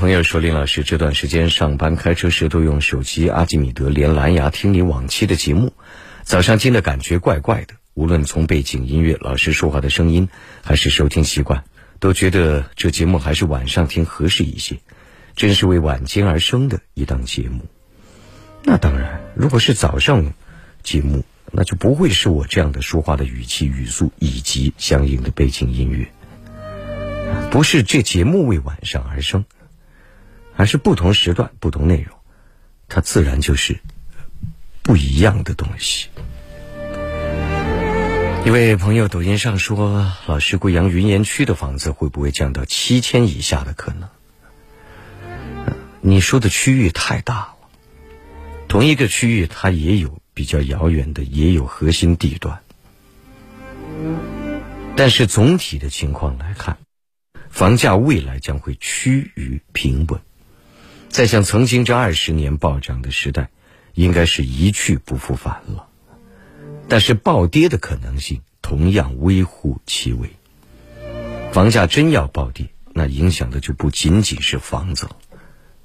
[0.00, 5.74] 朋友说：“林老师这段时间上班开车时都用手机阿基米德连蓝牙听你往期的节目，
[6.22, 7.74] 早上听的感觉怪怪的。
[7.92, 10.30] 无论从背景音乐、老师说话的声音，
[10.64, 11.64] 还是收听习惯，
[11.98, 14.78] 都觉得这节目还是晚上听合适一些。
[15.36, 17.66] 真是为晚间而生的一档节目。
[18.64, 20.32] 那当然，如果是早上
[20.82, 26.10] 节目，那就不会是我这样的说话的语气、语速以及相应的背景音乐。
[27.50, 29.44] 不是这节目为晚上而生。”
[30.60, 32.14] 还是不同时段、不同内容，
[32.86, 33.80] 它自然就是
[34.82, 36.10] 不一样的东西。
[38.44, 44.10] 一位朋友抖音上说：“老师，贵阳云岩区的房子会不会降到七千以下的可能？”
[46.02, 47.54] 你说的区域太大了，
[48.68, 52.60] 同一个区域它也有比较遥远的，也有核心地段，
[54.94, 56.76] 但是总体的情况来看，
[57.48, 60.20] 房价未来将会趋于平稳。
[61.10, 63.50] 再像曾经这二十年暴涨的时代，
[63.94, 65.88] 应该是一去不复返了。
[66.88, 70.30] 但是暴跌的可能性同样微乎其微。
[71.52, 75.08] 房价真要暴跌，那影响的就不仅仅是房子，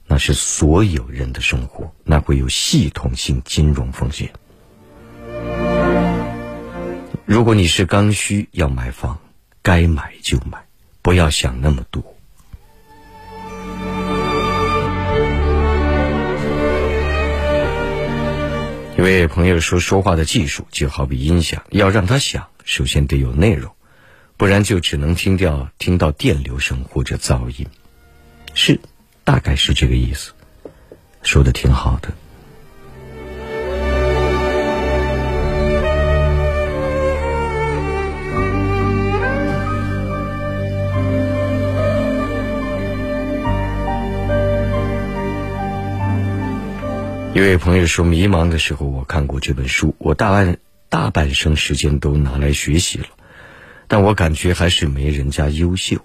[0.05, 4.32] 那是所有人的生活，那会有系统性金融风险。
[7.26, 9.19] 如果你是刚需要买房，
[9.63, 10.65] 该买就买，
[11.01, 12.14] 不要想那么多。
[18.98, 23.74] 一位朋友说，说话的技术就好比音响，要让它响，首先得有内容，
[24.38, 27.68] 不然就只能听掉听到电流声或者噪音。
[28.54, 28.80] 是，
[29.26, 30.32] 大概是这个意思。
[31.24, 32.14] 说的挺好的。
[47.36, 50.57] 一位朋友说：“迷茫的时候，我看过这本书，我大半
[50.88, 53.07] 大半生时间都拿来学习了，
[53.89, 55.97] 但我感觉还是没人家优秀。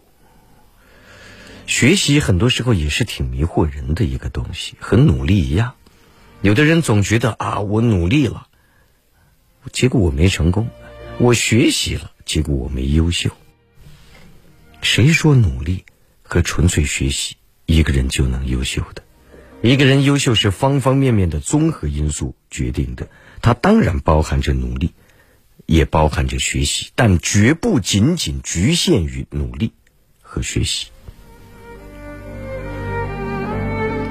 [1.68, 5.74] 学习很多时候也是挺迷惑人的一个东西，和努力一样。
[6.42, 8.48] 有的人总觉得啊，我努力了，
[9.70, 10.66] 结果我没成功；
[11.18, 13.30] 我学习了，结果我没优秀。
[14.82, 15.84] 谁说努力
[16.24, 19.04] 和纯粹学习一个人就能优秀的？”
[19.62, 23.08] 一个人优秀是方方面面的综合因素决定的，
[23.42, 24.94] 它当然包含着努力，
[25.66, 29.72] 也包含着学习，但绝不仅仅局限于努力
[30.22, 30.86] 和学习。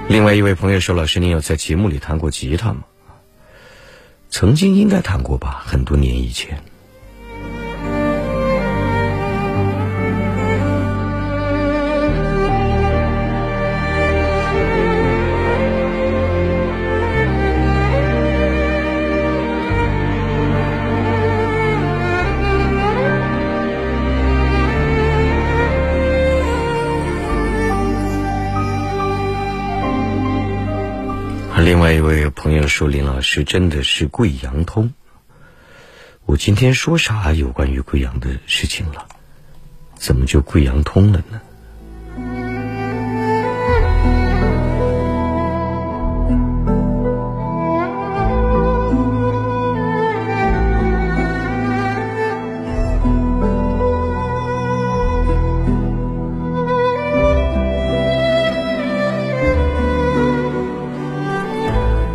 [0.08, 2.84] 另外一位朋友说：“老师，您有在节目里弹过吉他吗？”
[4.30, 6.64] 曾经应该弹过吧，很多年以前。
[31.70, 34.92] 另外一位朋友说：“林老师真的是贵阳通。”
[36.26, 39.06] 我今天说啥有关于贵阳的事情了？
[39.94, 41.40] 怎么就贵阳通了呢？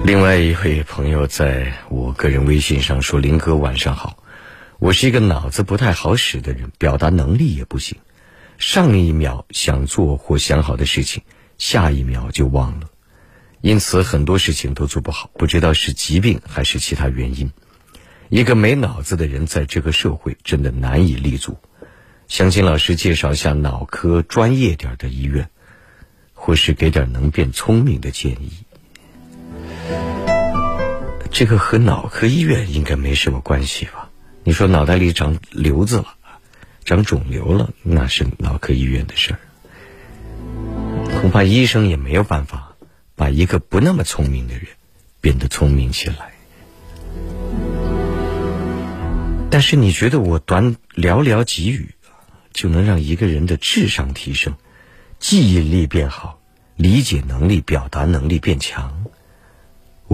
[0.04, 4.22] 另外一位朋友在我个人微信上说：“林哥晚上好，
[4.78, 7.96] 我是一个脑子不太好使的人，表达能力也不行。
[8.58, 11.22] 上一秒想做或想好的事情，
[11.56, 12.90] 下一秒就忘了，
[13.62, 15.30] 因此很多事情都做不好。
[15.38, 17.50] 不知道是疾病还是其他原因。
[18.28, 21.56] 一个没脑子的人在这个社会真的难以立足。
[22.28, 25.48] 想请老师介绍一下脑科专业点的医院，
[26.34, 28.52] 或是给点能变聪明的建议。”
[31.34, 34.08] 这个和脑科医院应该没什么关系吧？
[34.44, 36.14] 你说脑袋里长瘤子了，
[36.84, 39.40] 长肿瘤了，那是脑科医院的事儿。
[41.20, 42.76] 恐怕医生也没有办法
[43.16, 44.68] 把一个不那么聪明的人
[45.20, 46.34] 变得聪明起来。
[49.50, 51.96] 但是你觉得我短寥寥几语
[52.52, 54.54] 就能让一个人的智商提升，
[55.18, 56.38] 记忆力变好，
[56.76, 59.03] 理解能力、表达能力变强？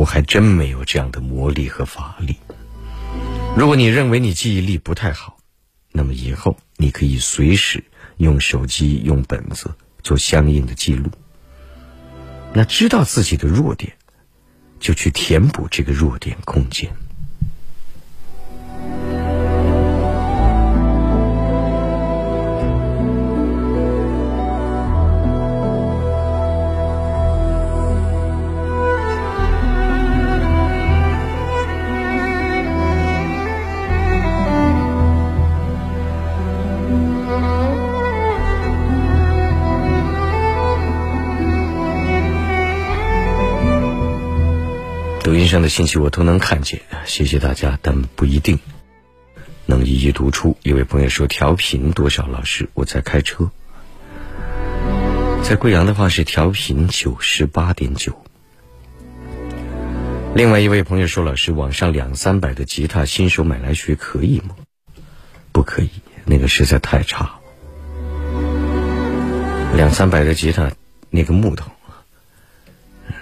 [0.00, 2.36] 我还真没有这样的魔力和法力。
[3.54, 5.36] 如果你认为你记忆力不太好，
[5.92, 7.84] 那么以后你可以随时
[8.16, 11.10] 用手机、用本子做相应的记录。
[12.54, 13.92] 那知道自己的弱点，
[14.78, 16.90] 就去填补这个弱点空间。
[45.40, 48.58] 音上的信息我都能看见，谢谢大家，但不一定
[49.64, 50.54] 能一一读出。
[50.62, 52.26] 一位朋友说调频多少？
[52.26, 53.50] 老师，我在开车，
[55.42, 58.14] 在贵阳的话是调频九十八点九。
[60.34, 64.54] 另外一位朋友说，老师，网上两三百的吉他新手买来学可以吗？
[65.52, 65.88] 不可以，
[66.26, 67.40] 那个实在太差了。
[69.74, 70.70] 两三百的吉他，
[71.08, 71.70] 那个木头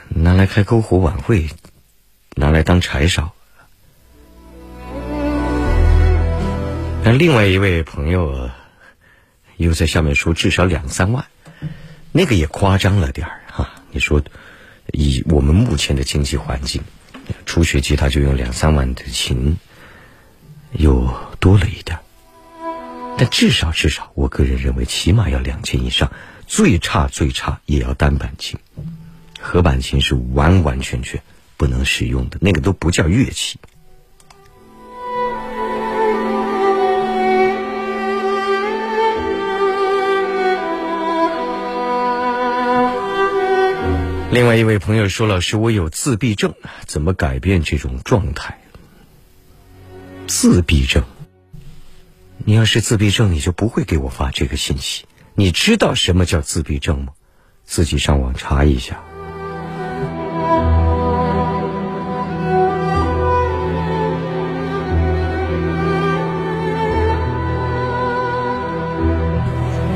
[0.08, 1.46] 拿来开篝火晚会。
[2.38, 3.32] 拿来当柴烧。
[7.02, 8.48] 那另外一位朋友
[9.56, 11.26] 又在下面说，至少两三万，
[12.12, 13.70] 那个也夸张了点儿哈。
[13.90, 14.22] 你说，
[14.92, 16.80] 以我们目前的经济环境，
[17.44, 19.56] 初学吉他就用两三万的琴，
[20.72, 21.98] 又多了一点。
[23.18, 26.12] 但至少至少，我个人认为起码要两千以上，
[26.46, 28.60] 最差最差也要单板琴，
[29.40, 31.20] 合板琴是完完全全
[31.58, 33.58] 不能使用的，那个都不叫乐器。
[44.30, 46.54] 另外一位朋友说：“老师，我有自闭症，
[46.86, 48.60] 怎么改变这种状态？”
[50.28, 51.02] 自闭症，
[52.44, 55.06] 你要是自闭症，你就不会给我发这个信息。
[55.34, 57.14] 你知道什么叫自闭症吗？
[57.64, 59.02] 自己上网查一下。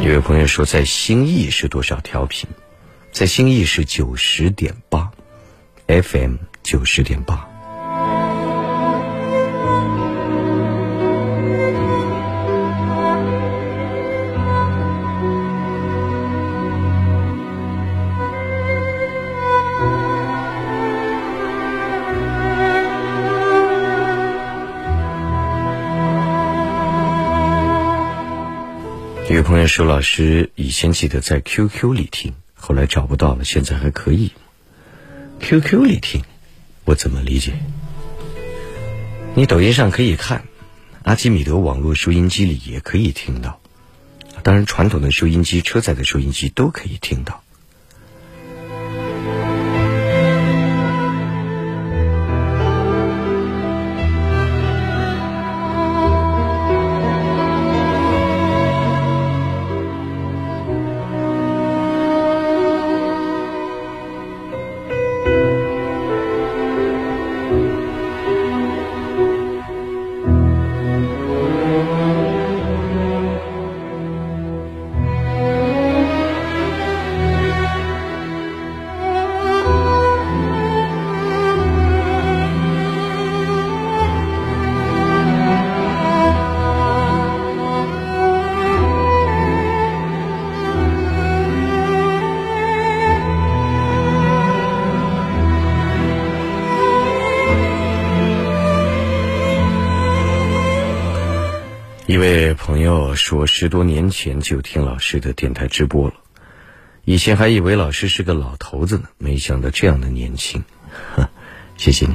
[0.03, 2.51] 有位朋友说，在兴义是多少调频？
[3.13, 5.09] 在兴义是九十点八
[5.87, 6.35] ，FM
[6.65, 7.49] 九十点八。
[29.35, 34.33] 有朋友说：“老师，以前记得在 QQ 里听。”后来找不到了，现在还可以。
[35.41, 36.23] QQ 里听，
[36.85, 37.55] 我怎么理解？
[39.35, 40.45] 你抖音上可以看，
[41.03, 43.59] 阿基米德网络收音机里也可以听到，
[44.43, 47.42] 当然传统的收音机、车载的收音机都可以听到。
[103.15, 106.15] 说，十多年前就听老师的电台直播了，
[107.05, 110.65] 以前还以为老师是个老头子呢，没想到这样的年轻，
[111.77, 112.15] 谢谢你。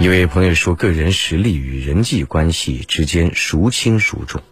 [0.00, 4.42] 一位朋友说，个人实力与人际关系之间孰轻孰重？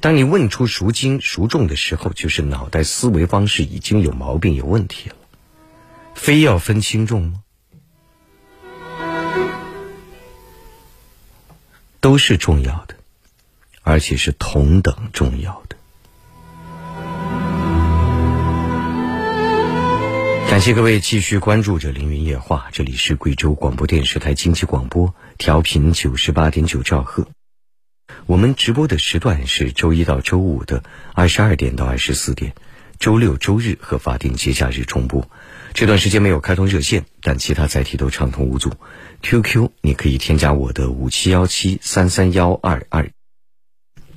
[0.00, 5.16] 当你问出孰轻孰重的时候，就是脑袋思维方式已经有毛病、有问题了。
[6.14, 7.40] 非要分轻重吗？
[12.02, 12.96] 都是重要的，
[13.82, 15.76] 而且是同等重要的。
[20.50, 27.28] 感谢各位继续关注着《凌云夜话》，这里是贵州广播电视台经济广播，调频九十八点九兆赫。
[28.26, 30.82] 我们直播的时段是周一到周五的
[31.14, 32.52] 二十二点到二十四点，
[32.98, 35.30] 周六、周日和法定节假日重播。
[35.74, 38.70] 这段时间没有开通热线，但其他载体都畅通无阻。
[39.22, 43.10] QQ 你可以添加我的五七幺七三三幺二二，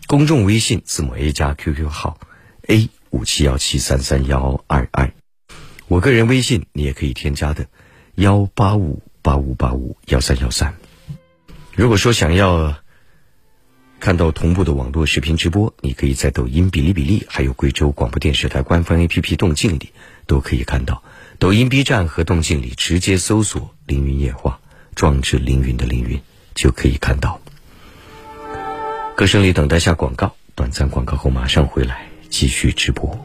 [0.08, 2.20] 公众微信字母 A 加 QQ 号
[2.68, 5.14] A 五七幺七三三幺二二，
[5.88, 7.68] 我个人微信你也可以添加的
[8.16, 10.76] 幺八五八五八五幺三幺三。
[11.74, 12.76] 如果说想要
[14.00, 19.92] 看到同步的网络视频直播，你可以在抖音、哔哩哔哩还有贵州广播电视台官方 APP 动静里
[20.28, 21.02] 都可以看到。
[21.40, 24.60] 抖音、B 站和动静里直接搜索“凌云夜话”。
[24.96, 26.22] 壮志凌云的凌云
[26.54, 27.42] 就可以看到。
[29.18, 33.20] 歌声里等待下广告，短暂广告后马上回来继续直播。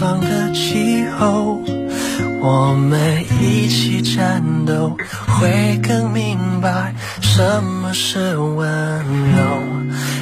[0.00, 1.60] 方的气候。
[2.42, 4.96] 我们一起战斗，
[5.28, 8.66] 会更明白什么是温
[9.36, 9.44] 柔。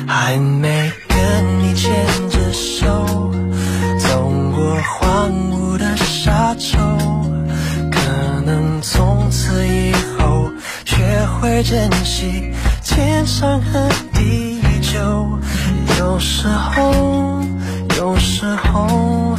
[0.09, 1.17] 还没跟
[1.61, 1.95] 你牵
[2.29, 3.33] 着手，
[4.01, 6.77] 走过荒芜的沙洲，
[7.93, 10.51] 可能从此以后
[10.85, 10.97] 学
[11.41, 12.53] 会珍惜
[12.83, 15.39] 天长和地久。
[16.01, 17.45] 有时候，
[17.97, 19.39] 有时候。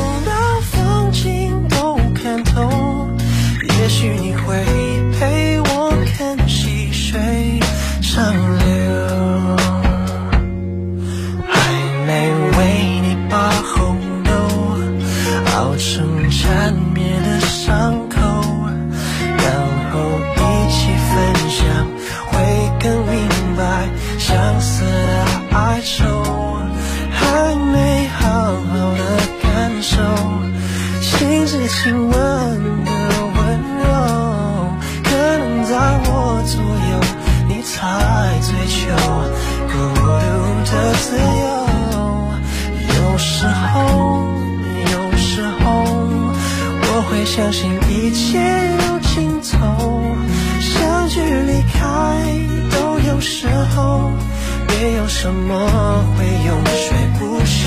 [55.51, 56.79] 么会永垂
[57.19, 57.59] 不朽。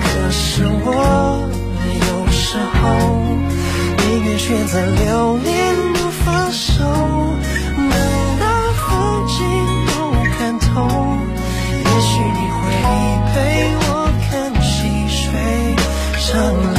[0.00, 0.86] 可是我
[2.06, 2.82] 有时候
[3.98, 6.84] 宁愿选择留恋不放手，
[7.76, 7.90] 等
[8.38, 8.44] 到
[8.78, 9.36] 风景
[9.88, 9.92] 都
[10.38, 10.72] 看透，
[11.84, 12.62] 也许你会
[13.32, 13.34] 陪
[13.80, 13.84] 我
[14.30, 14.30] 看
[14.62, 14.72] 细
[15.08, 15.22] 水
[16.20, 16.30] 长
[16.74, 16.78] 流。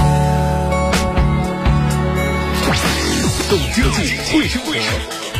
[3.49, 3.99] 懂经济，
[4.31, 4.67] 会生活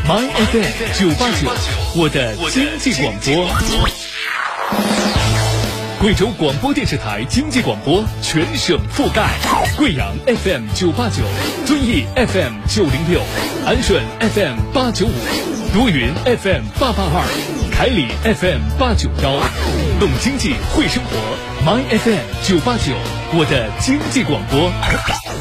[0.05, 0.69] ，My FM
[0.99, 1.41] 九八九，
[1.95, 3.25] 我的经济广播。
[6.05, 9.27] 贵州广播电视台经济广播全省覆盖，
[9.75, 11.23] 贵阳 FM 九八九，
[11.65, 13.19] 遵义 FM 九零六，
[13.65, 15.11] 安顺 FM 八九五，
[15.73, 17.25] 都匀 FM 八八二，
[17.71, 19.39] 凯里 FM 八九幺。
[19.99, 21.17] 懂经济，会生活
[21.65, 22.93] ，My FM 九八九，
[23.33, 25.34] 我的经济广播。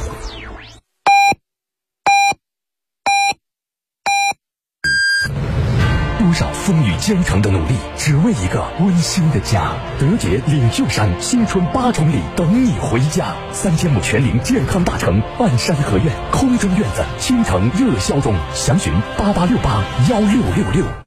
[6.34, 9.72] 少风雨兼程的努力，只为一个温馨的家。
[9.98, 13.34] 德杰领袖山新春八重礼，等你回家。
[13.52, 21.03] 三千亩全龄健康大城半山合院空中院子，倾城热销中，详询八八六八幺六六六。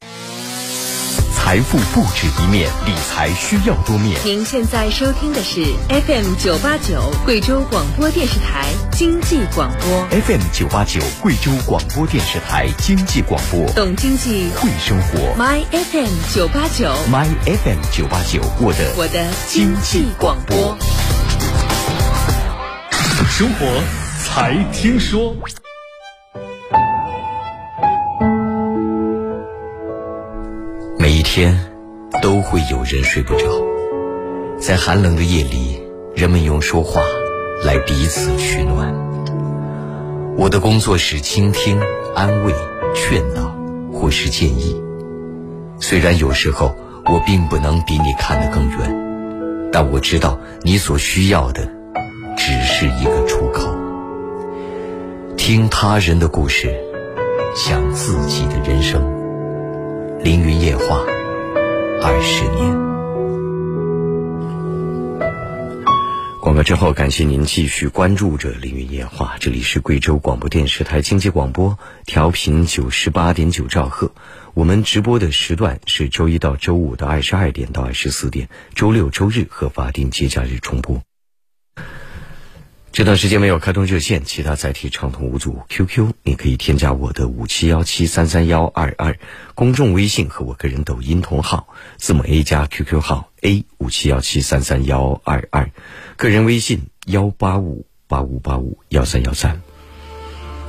[1.48, 4.20] 财富不止一面，理财需要多面。
[4.26, 15.42] 您现在收听的是 FM 九八九贵州广播电视台经济广播，FM 九八九贵州广播电视台经济广播，懂经济会生活。
[15.42, 20.78] My FM 九八九 My FM 九八九，我的我的经济广播。
[23.30, 23.66] 生活
[24.22, 25.34] 才听说。
[31.38, 31.56] 天
[32.20, 33.46] 都会有人睡不着，
[34.58, 35.80] 在寒冷的夜里，
[36.16, 37.00] 人们用说话
[37.64, 38.92] 来彼此取暖。
[40.36, 41.80] 我的工作是倾听、
[42.16, 42.52] 安慰、
[42.96, 43.56] 劝导
[43.94, 44.82] 或是建议。
[45.80, 46.76] 虽然有时候
[47.06, 51.70] 我并不能比你看得更远，但我知道你所需要的
[52.36, 53.70] 只是一个出口。
[55.38, 56.76] 听他人的故事，
[57.56, 59.00] 想自己的人生。
[60.24, 61.06] 凌云夜话，
[62.02, 62.78] 二十年。
[66.42, 74.12] 广告之后，感谢您继续关注着凌云夜话，这里是贵州广播电视台经济广播，调频九十八点九兆赫。
[74.54, 81.02] 我们直播的时段是周一到周五的二十二点到二十四点，周六、周日和法定节假日重播。
[82.98, 85.62] 这段时间没有开通热线，其他载体畅通无阻。
[85.70, 89.20] QQ，你可以添加我的五七幺七三三幺二二，
[89.54, 91.68] 公众微信和我个人抖音同号，
[91.98, 95.70] 字母 A 加 QQ 号 A 五七幺七三三幺二二，
[96.16, 99.62] 个人微信幺八五八五八五幺三幺三。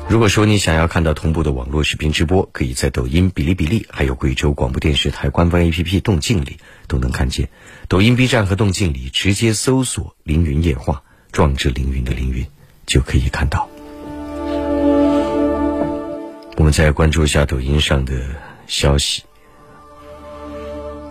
[0.06, 6.58] 如果说你想要看到同步的网络视频直播，可以在抖音、哔哩哔哩，还有贵州广播电视台官方 APP 动静里
[6.88, 7.48] 都能看见。
[7.88, 11.04] 抖音、B 站和动静里直接搜索“凌云夜话”。
[11.32, 12.46] 壮志凌云的凌云，
[12.86, 13.68] 就可以看到。
[16.56, 18.14] 我们再关注一下抖音上的
[18.66, 19.22] 消息。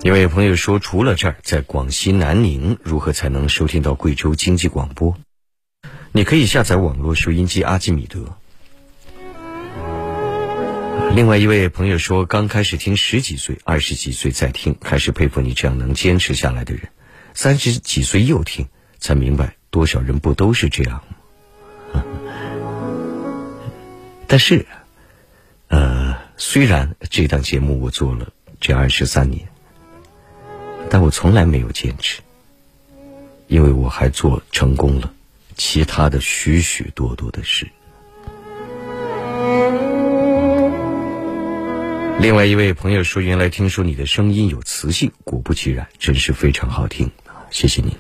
[0.04, 5.18] 一位朋友说，除了这儿，在广西南宁，如何才能收听到贵州经济广播？
[6.12, 8.38] 你可以下载网络收音机阿基米德。
[11.16, 16.90] 另外一位朋友说，刚开始听十几岁、二十几岁再听，开始佩服你这样能坚持下来的人。
[17.34, 18.68] 三十几岁又听，
[19.00, 19.57] 才明白。
[19.70, 21.04] 多少人不都是这样
[21.94, 22.04] 吗？
[24.28, 24.66] 但是，
[25.70, 29.48] 呃，虽然这档节目我做了这二十三年，
[30.90, 32.22] 但我从来没有坚持，
[33.48, 35.14] 因为我还做成功了
[35.56, 37.68] 其他的许许多多的事。
[42.20, 47.12] 另外一位朋友说：“原来听说你的声音有磁性，果不其然，真是非常好听
[47.52, 47.92] 谢谢您。”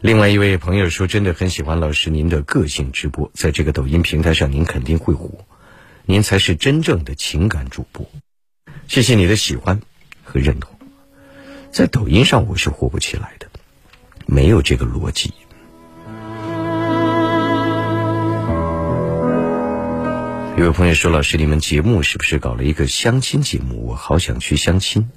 [0.00, 5.44] 另外一位朋友说：“真的很喜欢老师您的个性直播，在这个抖音平台上，您肯定会火，
[6.06, 8.08] 您才是真正的情感主播。”
[8.86, 9.80] 谢谢你的喜欢
[10.22, 10.78] 和认同。
[11.72, 13.48] 在抖音上我是火不起来的，
[14.24, 15.34] 没有这个逻辑。
[20.56, 23.86] 有位朋友说：“老师，你们节目是不是搞了一个相亲节目？
[23.86, 25.10] 我好想去相亲。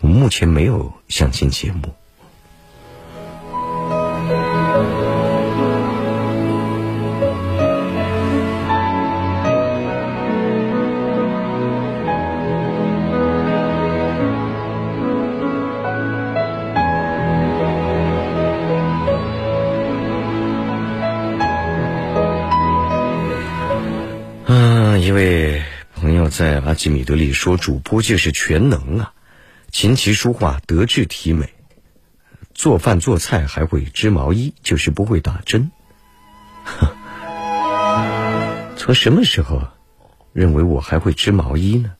[0.00, 1.94] 我目前没有相亲节目。”
[25.10, 25.60] 一位
[25.96, 29.12] 朋友在阿基米德里说：“主播就是全能啊，
[29.72, 31.48] 琴棋书画德智体美，
[32.54, 35.72] 做饭做菜还会织毛衣，就是不会打针。
[38.78, 39.60] ”从什么时候
[40.32, 41.94] 认为我还会织毛衣呢？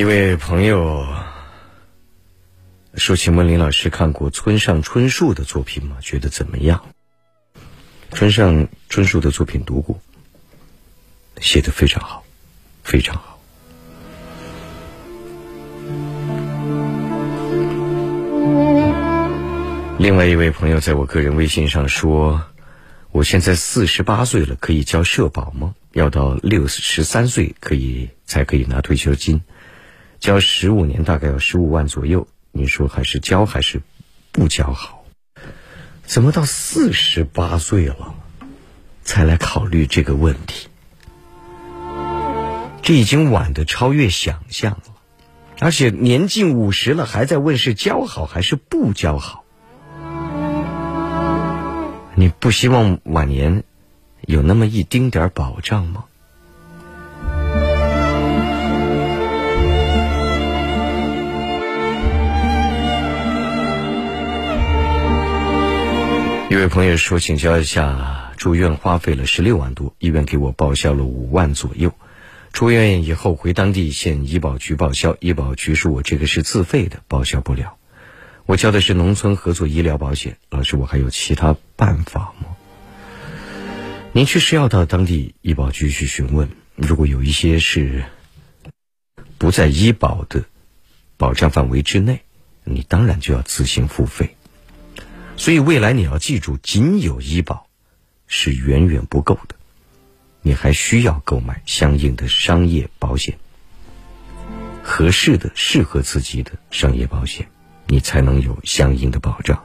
[0.00, 1.06] 一位朋友
[2.94, 5.98] 说：“请问林老师看过村上春树的作品吗？
[6.00, 6.82] 觉得怎么样？”
[8.12, 10.00] 村上春树的作品读过，
[11.38, 12.24] 写的非常好，
[12.82, 13.38] 非常好。
[19.98, 22.42] 另外一位朋友在我个人微信上说
[23.12, 25.74] ：“我现在四十八岁了，可以交社保吗？
[25.92, 29.42] 要到六十三岁可以才可以拿退休金。”
[30.20, 33.80] 交十五年大概要十五万左右，你说还是交还是
[34.32, 35.02] 不交好？
[36.04, 38.14] 怎么到四十八岁了
[39.02, 40.68] 才来考虑这个问题？
[42.82, 44.94] 这已经晚的超越想象了，
[45.58, 49.44] 而且年近五十了还在问是交好还是不交好？
[52.14, 53.64] 你不希望晚年
[54.20, 56.04] 有那么一丁点保障吗？
[66.50, 71.94] 一位朋友说：“请教一下，住院花费了十六万多，医院给我报销了五万左右。
[72.52, 77.76] 出院以后回当地县医保局报销，医保局说我这个是自费的，报销不了。
[78.46, 80.38] 我交的是农村合作医疗保险。
[80.50, 82.56] 老师，我还有其他办法吗？
[84.10, 88.06] 您确实要到当地医保局去询问，如果有一些是
[89.38, 90.44] 不在医保的
[91.16, 92.22] 保障范围之内，
[92.64, 94.34] 你当然就要自行付费。”
[95.40, 97.66] 所以，未来你要记住，仅有医保
[98.26, 99.54] 是远远不够的，
[100.42, 103.38] 你还需要购买相应的商业保险，
[104.82, 107.48] 合适的、适合自己的商业保险，
[107.86, 109.64] 你才能有相应的保障。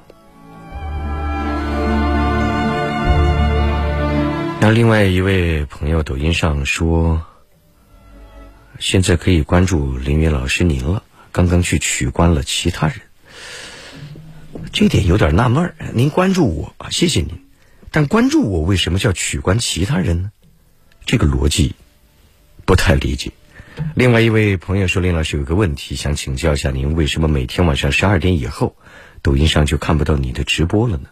[4.61, 7.21] 那另外一位朋友抖音上说，
[8.79, 11.03] 现在可以关注林云老师您了，
[11.33, 13.01] 刚刚去取关了其他人。
[14.75, 17.45] 这点有点纳闷，您关注我啊，谢谢您，
[17.91, 20.31] 但关注我为什么叫取关其他人呢？
[21.05, 21.75] 这个逻辑
[22.65, 23.31] 不太理解。
[23.93, 28.75] 另外一位朋友说：“林老师有个问题想请教一下您，为什么每天晚上十二点以后，
[29.21, 31.07] 抖音上就看不到你的直播了呢？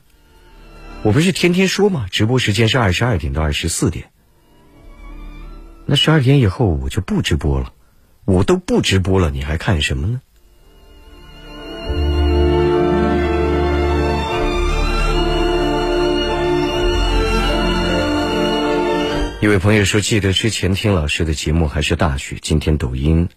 [1.02, 2.08] 我不是天天说吗？
[2.12, 4.10] 直播时间是二十二点到二十四点。
[5.86, 7.72] 那十二点以后我就不直播了，
[8.26, 10.20] 我都不直播了，你还看什么呢？”
[19.44, 23.28] 一位朋友说：“记得之前听老师的节目还是大学，今天抖音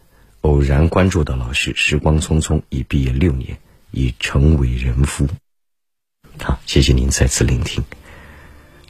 [0.42, 1.72] 偶然关注到老师。
[1.74, 3.59] 时光匆匆，已毕业六年，
[3.90, 5.26] 已成为人夫。
[6.38, 7.82] 好，谢谢您再次聆听。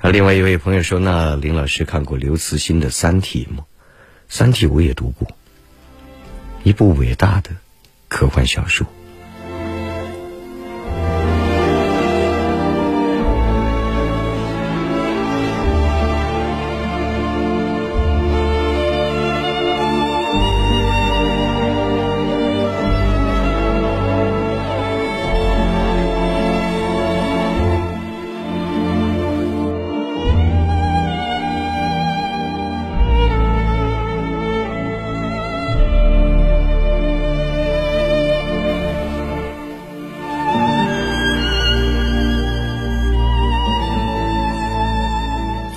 [0.00, 3.64] 啊，另外一位朋友说：那林老师看过刘慈欣的《三体》吗？
[4.28, 5.26] 《三体》我也读过，
[6.64, 7.48] 一部伟大的
[8.08, 8.86] 科幻小说。”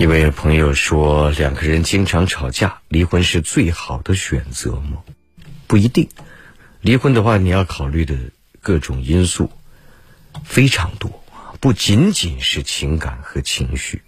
[0.10, 5.04] 位朋友说，两个人经常吵架，离婚是最好的选择吗？
[5.68, 6.10] 不一定。
[6.82, 8.18] 离婚的话，你要考虑的
[8.60, 9.52] 各种因素
[10.44, 11.24] 非常多，
[11.60, 14.02] 不仅仅是情感和情绪，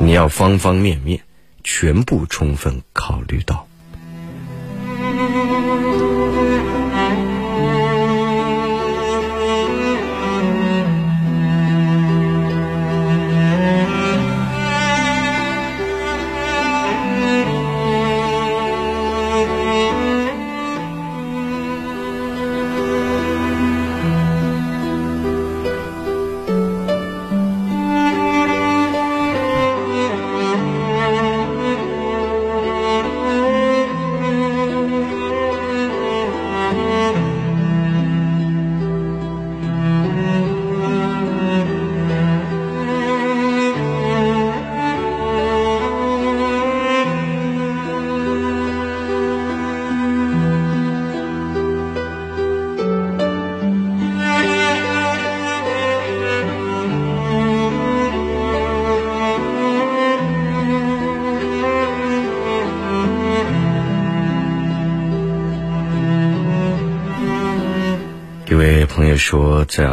[0.00, 1.22] 你要方方面面
[1.62, 3.68] 全部充分考虑到。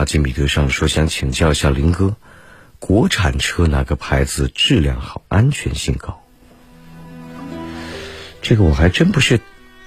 [0.08, 2.16] 金，米德上说，想请教一下林哥，
[2.80, 6.24] 国产车哪个牌子质量好、安全性高？
[8.41, 9.41] 这个我还真不是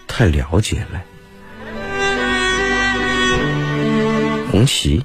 [0.07, 1.01] 太了解嘞。
[4.51, 5.03] 红旗，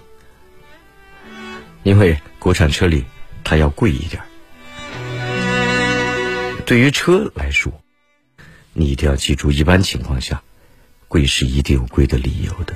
[1.84, 3.06] 因为国产车里
[3.46, 4.22] 它要贵一点。
[6.66, 7.72] 对于车来说，
[8.74, 10.44] 你一定要记住，一般情况下，
[11.08, 12.76] 贵是一定有贵的理由的。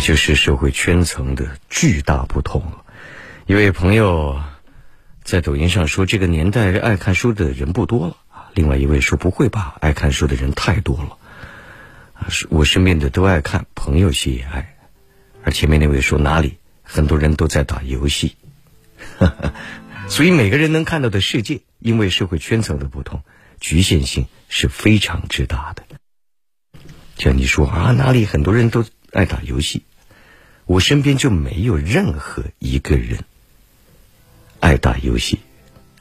[0.00, 2.84] 就是社会圈层的巨大不同了。
[3.46, 4.40] 一位朋友
[5.22, 8.16] 在抖音上说：“这个年代爱看书的人不多了。”
[8.54, 11.18] 另外一位说：“不会吧，爱看书的人太多了。”
[12.50, 14.76] 我身边的都爱看，朋友些也爱。
[15.44, 16.58] 而前面那位说：“哪里？
[16.82, 18.36] 很多人都在打游戏。
[20.08, 23.22] ”所以每个人能看到的世界，因为社会圈层的不同，
[23.60, 25.84] 局限性是非常之大的。
[27.18, 28.84] 像你说啊，哪里很多人都。
[29.12, 29.82] 爱打游戏，
[30.70, 33.24] 我身边就没有任何一个人
[34.60, 35.40] 爱打游戏，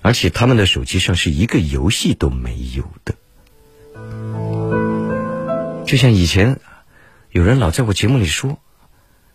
[0.04, 3.16] 而且他们的手机上是一个游戏都没有的。
[5.88, 6.60] 就像以前
[7.32, 8.60] 有人老在我节目里说：“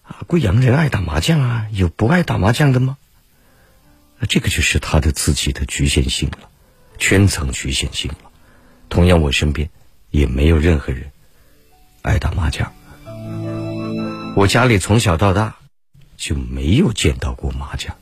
[0.07, 2.97] 啊，贵阳人爱打麻将啊，有不爱打麻将的吗？”
[4.20, 6.49] 那这个就是他的自己的局限性了，
[6.99, 8.30] 圈层局限性了。
[8.89, 9.68] 同样，我身边
[10.12, 11.11] 也没有任何人
[12.03, 12.72] 爱打麻将。
[14.37, 15.57] 我家里从小到大
[16.16, 17.95] 就没有见到过麻将。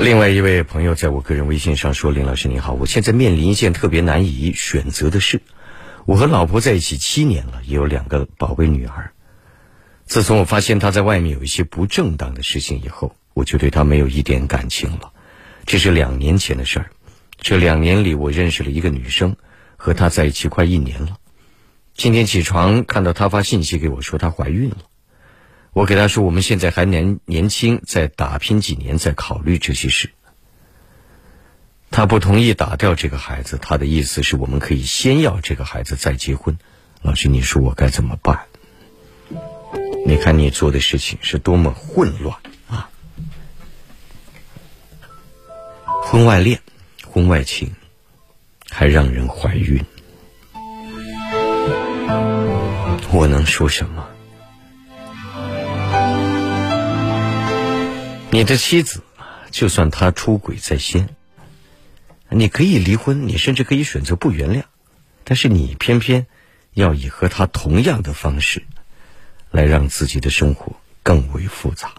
[0.00, 5.40] 另外一位朋友在我个人微信上说：“林老师你好，我现在面临一件特别难以选择的事。
[6.04, 9.12] 我和老婆在一起七年了，也有两个宝贝女儿。”
[10.06, 15.12] 自从我发现他在外面有一些不正当的事情以后，我就对他没有一点感情了。
[15.66, 16.90] 这是两年前的事儿。
[17.38, 19.36] 这两年里，我认识了一个女生，
[19.76, 21.18] 和她在一起快一年了。
[21.94, 24.78] 今天起床看到她发信息给我说她怀孕了，
[25.72, 30.10] 我给她说我们现在还年年轻，再打拼几年再考虑这些事。
[31.90, 36.56] 她不同意打掉这个孩子，她的意思是我们可以先要这个孩子再结婚。
[37.02, 38.46] 老师，你说我该怎么办？
[40.06, 42.36] 你看，你做的事情是多么混乱
[42.68, 42.88] 啊！
[46.04, 46.60] 婚外恋、
[47.04, 47.74] 婚外情，
[48.70, 49.84] 还让人怀孕。
[53.12, 54.08] 我能说什么？
[58.30, 59.02] 你的妻子，
[59.50, 61.08] 就算她出轨在先，
[62.28, 64.64] 你可以离婚，你甚至可以选择不原谅，
[65.24, 66.26] 但是你偏偏
[66.74, 68.62] 要以和她同样的方式，
[69.50, 70.72] 来让自己的生活
[71.02, 71.90] 更为复杂。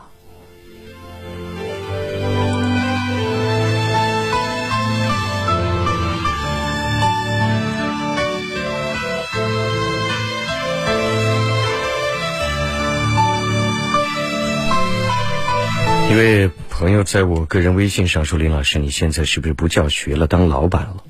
[16.09, 21.03] 一位朋友在我个人微信上说：“林老师，你现在是不是不教学了，当老板了？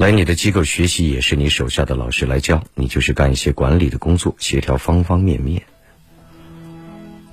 [0.00, 5.62] 来你的机构学习也是你手下的老师来教，你就是干一些管理的工作，协调方方面面。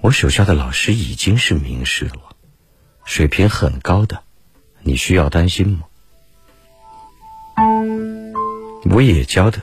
[0.01, 2.35] 我手下的老师已经是名师了，
[3.05, 4.21] 水平很高的，
[4.81, 5.85] 你需要担心吗？
[8.91, 9.61] 我也教的，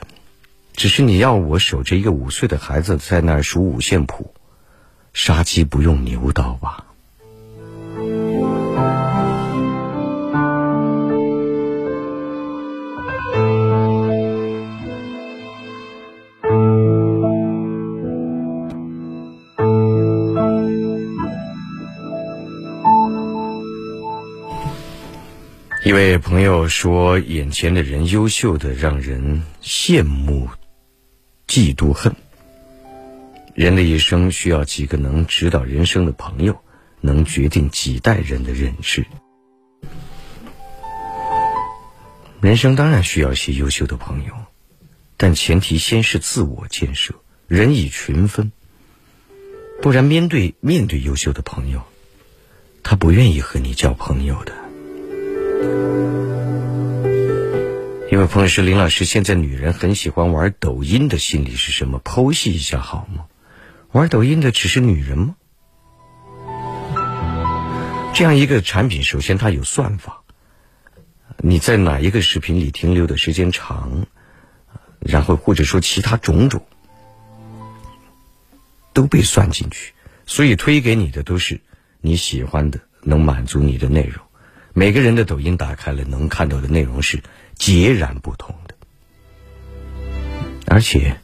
[0.73, 4.33] 只是你要我守着一个五岁的孩子在那儿数五线谱，
[5.13, 6.83] 杀鸡不用牛刀吧？”
[25.85, 30.49] 一位朋友说：“眼前的人优秀的让人羡慕、
[31.47, 32.15] 嫉妒、恨。
[33.53, 36.59] 人的一生需要几个能指导人生的朋友，
[37.01, 39.05] 能决定几代人的认知。
[42.41, 44.33] 人生当然需要一些优秀的朋友，
[45.17, 47.13] 但前提先是自我建设，
[47.47, 48.51] 人以群分。
[49.83, 51.83] 不然，面对面对优秀的朋友，
[52.81, 54.55] 他不愿意和你交朋友的。”
[58.11, 61.99] 一位朋友说：“林老师，现在女人很喜欢玩抖音的心理是什么？
[61.99, 63.25] 剖析一下好吗？
[63.91, 65.35] 玩抖音的只是女人吗？
[68.13, 70.21] 这样一个产品，首先它有算法，
[71.37, 74.05] 你在哪一个视频里停留的时间长，
[75.01, 76.65] 然后或者说其他种种，
[78.93, 79.93] 都被算进去，
[80.25, 81.59] 所以推给你的都是
[81.99, 84.24] 你喜欢的，能满足你的内容。
[84.75, 87.23] 每个人的抖音打开了，能看到的内容是。”
[87.57, 88.75] 截然不同的，
[90.67, 91.15] 而且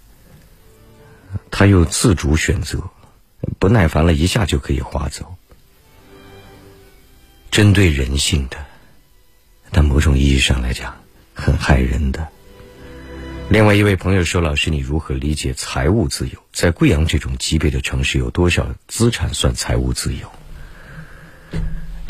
[1.51, 2.89] 他又自主选择，
[3.59, 5.35] 不耐烦了一下就可以划走。
[7.51, 8.65] 针对人性的，
[9.71, 10.95] 但某种意义上来讲，
[11.33, 12.29] 很害人的。
[13.49, 16.39] 另外一位朋友说：“老师，你如何理解财务自由？
[16.53, 20.31] 在贵阳这种级别的城市，有多少资产算财务自由？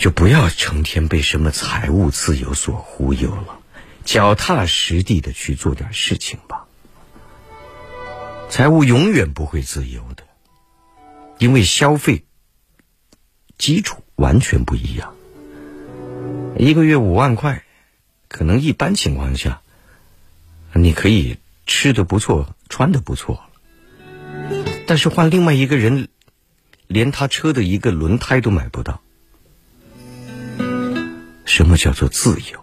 [0.02, 3.60] 就不要成天被什么财务自由所忽悠了。”
[4.03, 6.65] 脚踏实地的去做点事情吧。
[8.49, 10.23] 财务永远不会自由的，
[11.38, 12.26] 因为消费
[13.60, 15.14] 基础完全不一样。
[16.57, 17.64] 一个月五万块，
[18.28, 19.61] 可能一般情况下，
[20.73, 21.38] 你可以
[21.68, 23.40] 吃的不错，穿的不错
[24.88, 26.10] 但是换另外一个人，
[26.88, 28.99] 连他车的一个轮胎都买不到。
[31.46, 32.60] 什么叫做自由？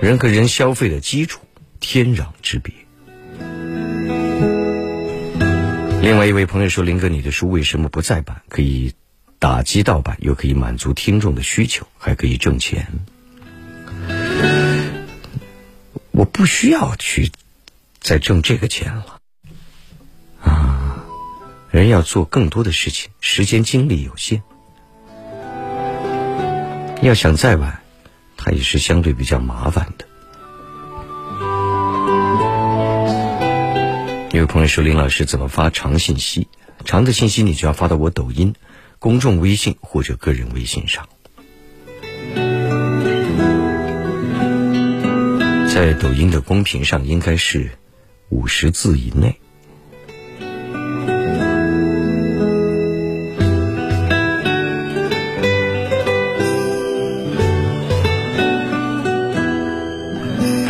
[0.00, 1.40] 人和人消费的基础
[1.80, 2.72] 天壤之别。
[6.00, 8.42] 另外一位朋友说：“林哥，你的书为什么不再版？
[8.48, 8.94] 可以
[9.40, 12.86] 打击盗版，又可以满足听众的需求，还可以挣钱。
[16.12, 17.32] 我不需要去
[18.00, 19.18] 再挣这个钱了。
[20.40, 21.04] 啊，
[21.70, 24.42] 人要做更多的事情，时间精力有限，
[27.02, 27.80] 要想再晚。”
[28.40, 30.06] 它也是相对比较麻烦的。
[34.32, 36.46] 有朋友说：“林老师怎么发长信息？
[36.84, 38.54] 长的信息你就要发到我抖音、
[39.00, 41.08] 公众微信或者个人微信上，
[45.74, 47.72] 在抖音的公屏上应该是
[48.28, 49.40] 五十字以内。”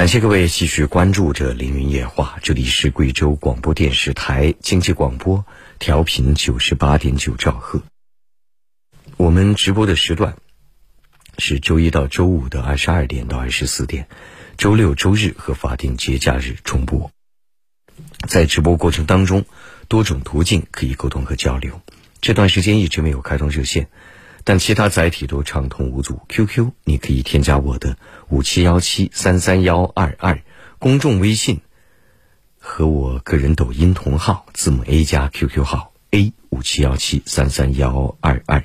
[0.08, 5.44] 感谢各位继续关注着《凌云夜话》，这里是贵州广播电视台经济广播，
[5.78, 7.82] 调频九十八点九兆赫。
[9.18, 10.38] 我们直播的时段
[11.36, 14.08] 是周一到周五的二十二点到二十四点，
[14.56, 17.10] 周六、周日和法定节假日重播。
[18.26, 19.44] 在直播过程当中，
[19.88, 21.82] 多种途径可以沟通和交流。
[22.22, 23.90] 这段时间一直没有开通热线。
[24.48, 26.22] 但其他载体都畅通无阻。
[26.26, 27.98] QQ 你可以添加我的
[28.30, 30.40] 五七幺七三三幺二二
[30.78, 31.60] 公众微信，
[32.58, 38.64] 和我个人抖音同号字母 A 加 QQ 号 A 五七幺七三三幺二二，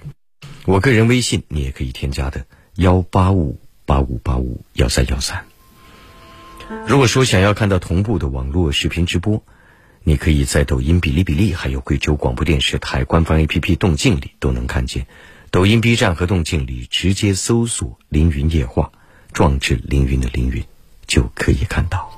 [0.64, 2.46] 我个人微信你也可以添加的
[2.76, 5.44] 幺八五八五八五幺三幺三。
[6.88, 9.44] 如果说想要看到同步的网络视频直播，
[10.06, 15.08] 你可以在抖音、哔哩哔哩还有贵州广播电视台官方 APP 动静里都能看见。
[15.54, 18.92] 抖音、B 站和动静里直接搜索“凌云夜话”，
[19.34, 20.64] 壮志凌云的凌云，
[21.06, 22.10] 就可以看到。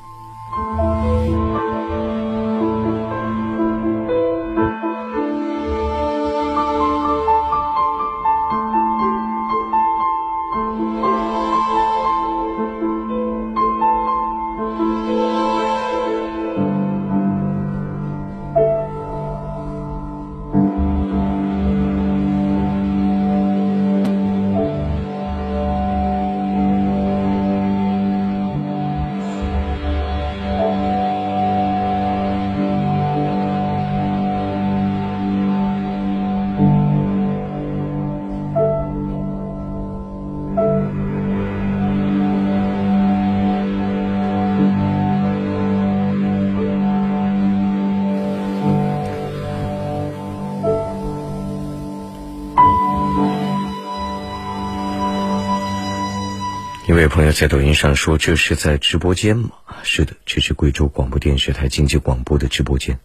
[57.15, 59.51] 朋友在抖音上说：“这是在直播间吗？”
[59.83, 62.99] 是的，这是贵州广播电视台经济广播的直播间。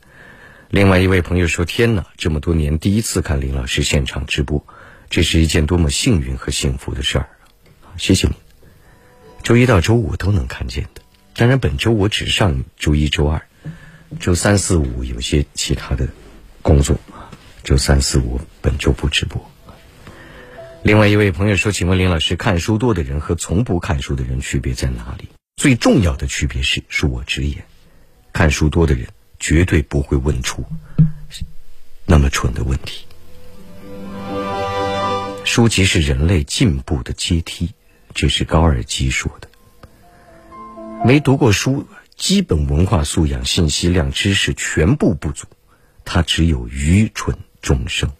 [0.68, 4.66] 另外一位朋友说：“天哪，这么多年第一次看林老师现场直播，
[5.10, 7.28] 这是一件多么幸运和幸福的事儿
[7.84, 7.94] 啊！
[7.98, 8.34] 谢谢你。
[9.44, 11.02] 周一到周五都能看见的，
[11.36, 13.40] 当然本周我只上周一周二，
[14.18, 16.08] 周三四五有些其他的
[16.62, 16.98] 工作，
[17.62, 19.40] 周三四五本周不直播。”
[20.82, 25.28] 另外一位朋友说：“请问林老师，看书多的人和从不看书的人区别在哪里？
[25.56, 27.64] 最重要的区别是，恕我直言，
[28.32, 29.06] 看书多的人
[29.38, 30.64] 绝对不会问出
[32.06, 33.04] 那么蠢的问题。
[35.44, 37.74] 书籍是人类进步的阶梯，
[38.14, 39.48] 这是高尔基说的。
[41.04, 41.86] 没读过书，
[42.16, 45.46] 基本文化素养、信息量、知识全部不足，
[46.06, 48.10] 他只有愚蠢终生。”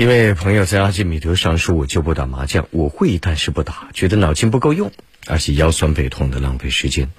[0.00, 4.90] 一位朋友在阿基米德上说：“我就不打麻将，我会，但是不打，觉得脑筋不够用，
[5.26, 7.10] 而且腰酸背痛的，浪费时间。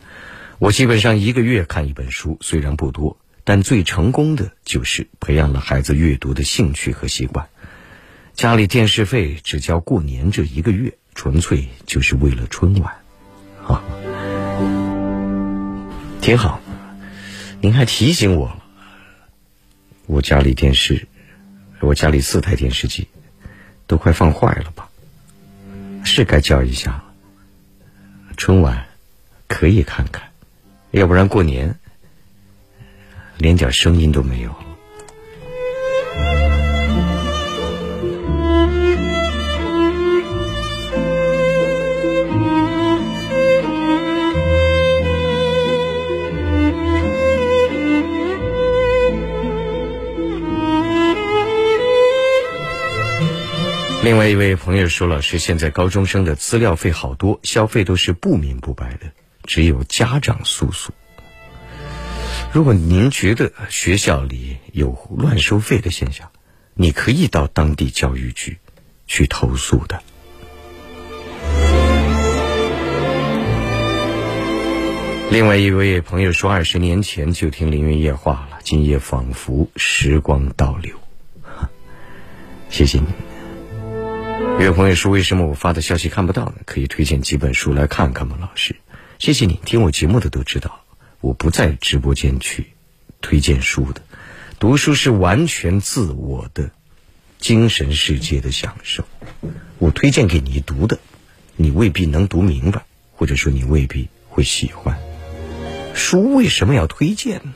[0.57, 7.49] 我基本上一个月看一本书，虽然不多，但最成功的就是培养了孩子阅读的兴趣和习惯。
[8.33, 12.95] 家里电视费只交过年这一个月，纯粹就是为了春晚，
[13.63, 13.83] 啊，
[16.19, 16.59] 挺好。
[17.61, 18.59] 您还提醒我，
[20.07, 21.07] 我家里电视。”
[21.81, 23.07] 我家里四台电视机，
[23.87, 24.89] 都快放坏了吧？
[26.03, 27.03] 是该叫一下了。
[28.37, 28.85] 春晚
[29.47, 30.29] 可以看看，
[30.91, 31.77] 要不然过年
[33.37, 34.55] 连点声音都没有。
[54.03, 59.11] 另外一位朋友说：“老师，现在高中生的资料费好多，消费都是不明不白的，
[59.43, 60.91] 只有家长诉诉。
[62.51, 66.31] 如果您觉得学校里有乱收费的现象，
[66.73, 68.57] 你可以到当地教育局
[69.05, 70.01] 去投诉的。”
[75.29, 80.95] 另外一位朋友说：“二十年前就听《凌云夜话》了，今夜仿佛时光倒流。”
[82.71, 83.05] 谢谢你。
[84.71, 86.53] 有朋友说：“为什么我发的消息看不到呢？
[86.65, 88.75] 可以推荐几本书来看看吗？”老师，
[89.17, 89.59] 谢谢你。
[89.65, 90.83] 听我节目的都知道，
[91.19, 92.67] 我不在直播间去
[93.21, 94.01] 推荐书的。
[94.59, 96.71] 读书是完全自我的
[97.39, 99.03] 精神世界的享受。
[99.79, 100.99] 我推荐给你读的，
[101.55, 102.85] 你未必能读明白，
[103.15, 104.99] 或者说你未必会喜欢。
[105.95, 107.53] 书为什么要推荐呢？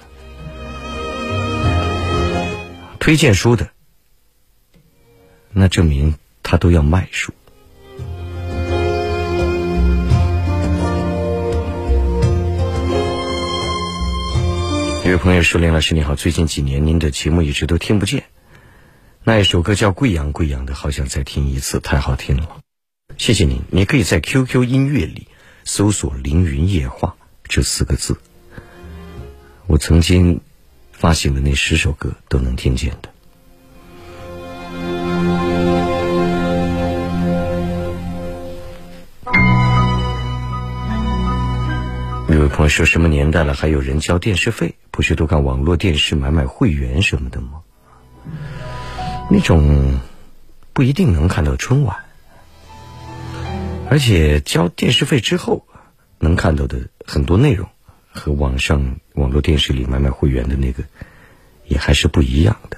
[2.99, 3.69] 推荐书的
[5.51, 7.33] 那证明他都要卖书。
[15.03, 18.25] 一位朋友说：“林老师你好，最近几年您的节目一直都听不见。
[19.23, 22.57] 那一首歌叫《贵阳贵阳》的，好想再听一次，太好听了。
[23.17, 25.27] 谢谢您，你可以在 QQ 音乐里
[25.63, 27.15] 搜索‘凌云夜话’
[27.49, 28.17] 这四个字，
[29.65, 30.41] 我曾经
[30.91, 33.09] 发行的那十首歌都能听见的。”
[42.45, 44.75] 有朋友说：“什么年代了，还有人交电视费？
[44.91, 47.63] 不是都看网络电视买买会员什么的吗？
[49.31, 49.99] 那种
[50.71, 51.97] 不一定能看到春晚，
[53.89, 55.65] 而且交电视费之后
[56.19, 57.67] 能看到的很多内容，
[58.11, 60.83] 和网上网络电视里买买会员的那个
[61.65, 62.77] 也还是不一样的。”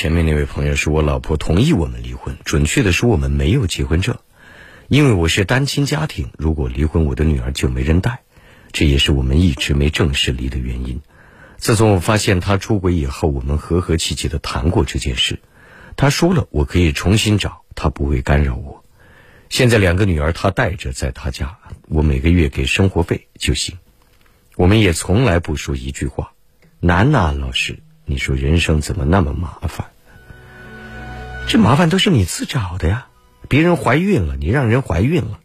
[0.00, 4.16] 前面那位朋友是我老婆同意我们离婚，准确的说我们没有结婚证。
[4.88, 8.22] 因为我是单亲家庭，如果离婚，我的女儿就没人带，
[8.72, 11.02] 这也是我们一直没正式离的原因。
[11.58, 15.38] 自从我发现他出轨以后，我们和和气气的谈过这件事。
[15.96, 18.82] 他说了，我可以重新找，他不会干扰我。
[19.50, 21.58] 现在两个女儿他带着在他家，
[21.90, 23.76] 我每个月给生活费就行。
[24.56, 26.32] 我们也从来不说一句话。
[26.80, 27.80] 难呐，老师。
[28.10, 29.86] 你说人生怎么那么麻烦？
[31.46, 33.06] 这麻烦都是你自找的呀！
[33.48, 35.38] 别人怀孕了，你让人怀孕了，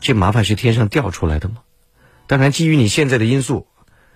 [0.00, 1.56] 这麻烦是天上掉出来的吗？
[2.28, 3.66] 当然，基于你现在的因素，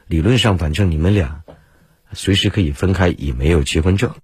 [0.07, 1.43] 理论上反正你们俩
[2.13, 4.15] 随时可以分开，也没有结婚证。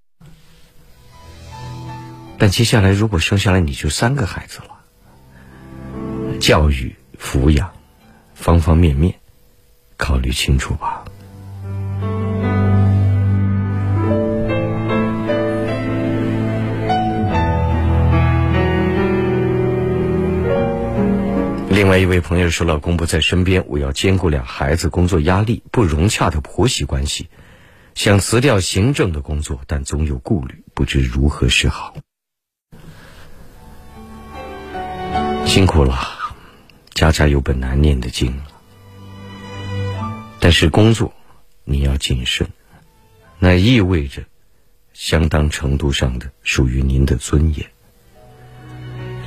[2.39, 7.73] 但接下来如果生下来你就三个孩子了，教育、抚养，
[8.35, 9.17] 方方面面，
[9.97, 11.05] 考虑清楚吧。
[21.79, 27.29] 另外一位朋友说：“老公不在身边，我要兼顾俩孩子，工作压力不融洽的婆媳关系，
[27.95, 31.95] 想辞掉行政的工作，但总有顾虑，不知如何是好。
[35.47, 35.97] 辛苦了，
[36.95, 38.37] 家家有本难念的经。
[40.41, 41.15] 但是工作
[41.63, 42.49] 你要谨慎，
[43.39, 44.25] 那意味着
[44.95, 47.71] 相当程度上的属于您的尊严。”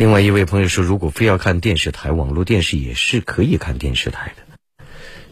[0.01, 4.83] 另外一位朋友说：“如果非要看电视台，网络电视也是可以看电视台的。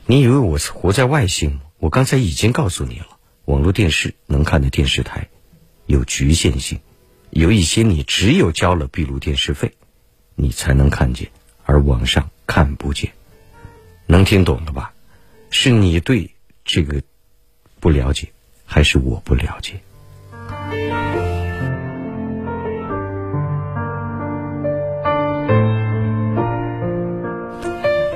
[0.06, 1.62] 你以为我是活在外星吗？
[1.80, 3.08] 我刚才已经告诉你了，
[3.46, 5.28] 网络电视能看的电视台
[5.88, 6.82] 有局限性，
[7.32, 9.74] 有一些你只有交了闭路电视费，
[10.36, 11.32] 你才能看见，
[11.66, 13.12] 而网上看不见。
[14.06, 14.94] 能听懂了吧？
[15.50, 17.02] 是你对这个
[17.80, 18.28] 不了解，
[18.66, 19.82] 还是我不了解？”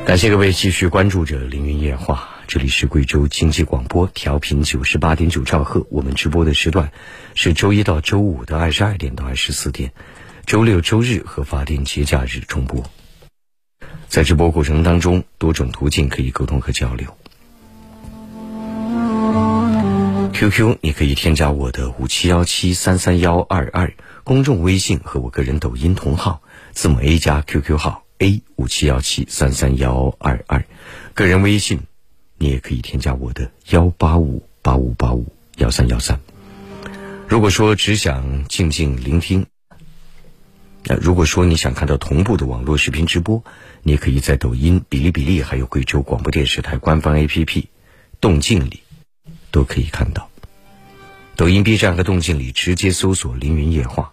[0.06, 5.88] 感谢各位继续关注着《凌云夜话》，这里是贵州经济广播，调频九十八点九兆赫。
[5.90, 6.92] 我们直播的时段
[7.36, 9.94] 是周一到周五的二十二点到二十四点，
[10.46, 12.84] 周六、周日和法定节假日重播。
[14.10, 17.08] 在直播过程当中，多种途径可以沟通和交流。
[20.34, 23.94] QQ 你可以添加我的五七幺七三三幺二二，
[24.26, 26.42] 公众微信和我个人抖音同号，
[26.74, 28.03] 字母 A 加 QQ 号。
[28.24, 30.64] A 五七幺七三三幺二二，
[31.14, 31.82] 个人微信，
[32.38, 35.26] 你也可以添加我的幺八五八五八五
[35.58, 36.22] 幺三幺三。
[37.28, 39.46] 如果说只想静静聆听，
[40.86, 43.44] 那如果说你想看到同步的网络视频直播，
[43.82, 47.66] 你可以在抖音、哔哩哔哩还有贵州广播电视台官方 APP
[48.22, 48.84] 动静里
[49.52, 50.30] 都可以看到。
[51.36, 54.13] 抖音、B 站和动静里直接搜索“凌云夜话”。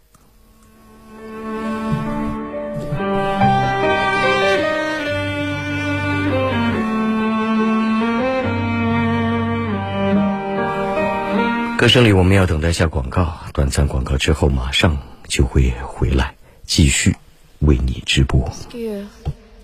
[11.81, 13.39] 歌声里，我们要等待下广告。
[13.55, 16.35] 短暂广告之后，马上就会回来，
[16.67, 17.17] 继续
[17.61, 18.53] 为你直播。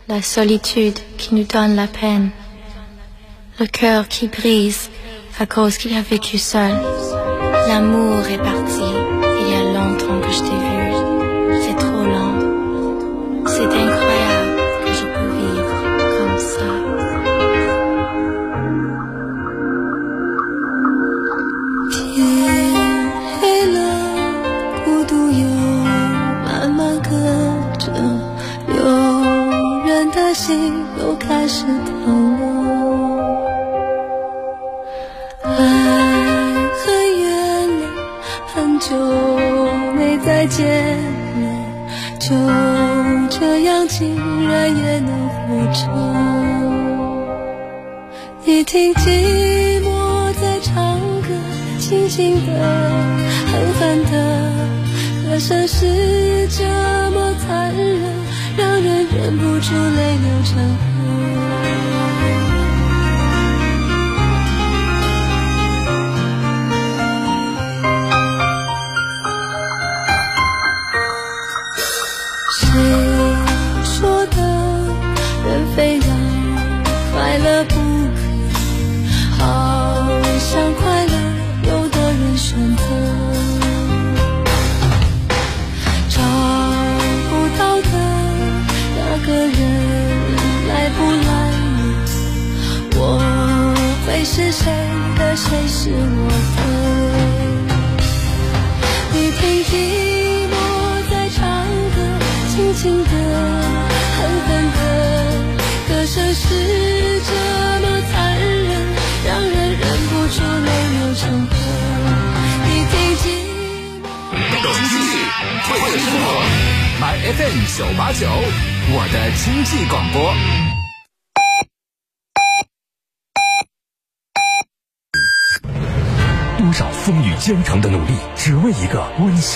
[0.06, 2.30] La solitude qui nous donne la peine,
[3.58, 4.88] le cœur qui brise
[5.38, 6.72] à cause qu'il a vécu seul.
[7.68, 9.05] L'amour est parti.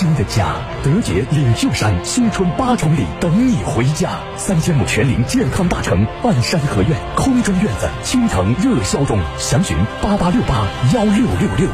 [0.01, 0.55] 新的家。
[0.83, 4.09] 德杰领袖山新春八重礼，等你回家。
[4.35, 11.69] 三千亩全龄健康大城半山合院空中院子，倾城热销中，详询八八六八幺六六六。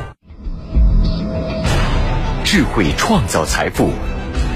[2.44, 3.92] 智慧创造财富，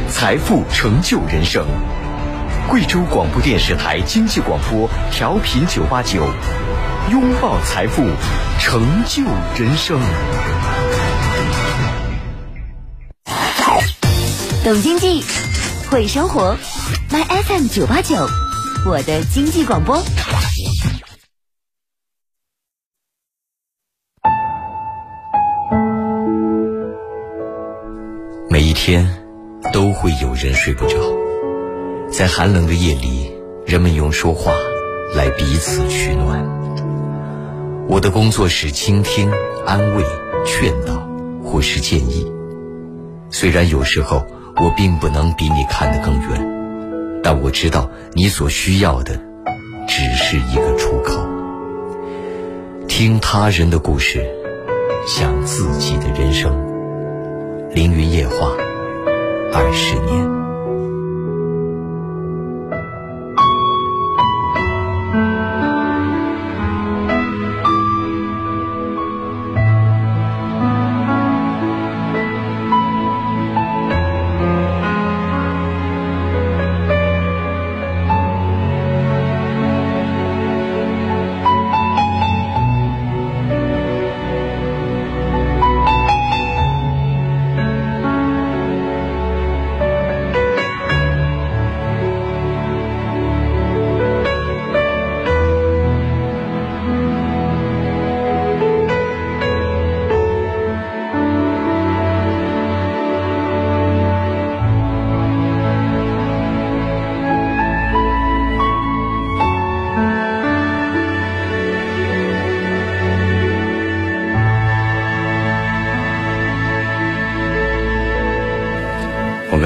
[0.09, 1.65] 财富成就人生。
[2.67, 6.27] 贵州广播电视台经济广播调频九八九，
[7.09, 8.03] 拥抱财富，
[8.59, 9.23] 成就
[9.57, 9.97] 人生。
[14.63, 15.23] 懂经济，
[15.89, 16.55] 会生活
[17.09, 18.15] ，My FM 九八九，
[18.85, 19.99] 我的经济广播。
[28.51, 29.25] 每一天
[29.73, 30.95] 都会有人睡不着，
[32.11, 33.33] 在寒冷的夜里，
[33.65, 34.53] 人们用说话
[35.15, 36.45] 来彼此取暖。
[37.89, 39.31] 我的工作是倾听、
[39.65, 40.03] 安慰、
[40.45, 41.09] 劝导
[41.43, 42.31] 或是建议。
[43.31, 44.23] 虽然有时候
[44.61, 49.19] 我并不能比你看得更远，但我知道你所需要的
[49.87, 51.19] 只是一个出口。
[52.87, 54.23] 听他人的故事，
[55.07, 56.55] 想自己的人生。
[57.73, 58.51] 凌云夜话，
[59.51, 60.40] 二十年。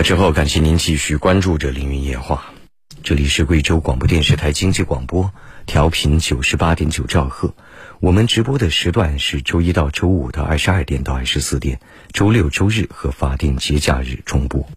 [0.05, 2.53] 之后，感谢您继续关注着《凌云夜话》，
[3.01, 5.31] 这里是贵州广播电视台经济广播，
[5.65, 7.55] 调频九十八点九兆赫。
[8.01, 11.79] 我们直播的时段是周一到周五的二十二点到二十四点，
[12.13, 14.69] 周六、周日和法定节假日重播。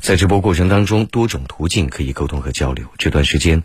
[0.00, 2.88] 在直播过程当中，多种途径可以沟通和交流。
[2.98, 3.62] 这段时间，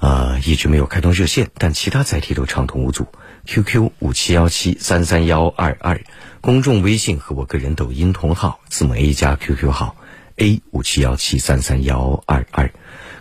[0.00, 3.06] 呃，一直没有开通热线，但其他载体都畅通无阻。
[3.44, 6.02] QQ 五七幺七三三幺二二，
[6.46, 9.96] 公众微信和我个人抖音同号字母 A 加 QQ 号
[10.36, 12.70] A 五七幺七三三幺二二，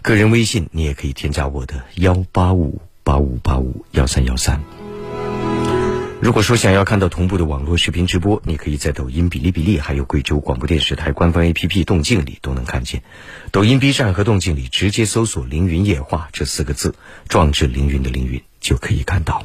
[0.03, 4.61] 个人微信你也可以添加我的幺八五八五八五幺三幺三。
[6.21, 13.01] 如果说想要看到同步的网络视频直播，你可以在抖音、哔哩哔哩还有贵州广播电视台官方 APP 动静里都能看见。
[13.49, 16.93] 抖音、B 站和动静里直接搜索“凌云夜话”这四个字，
[17.27, 19.43] 壮志凌云的凌云就可以看到。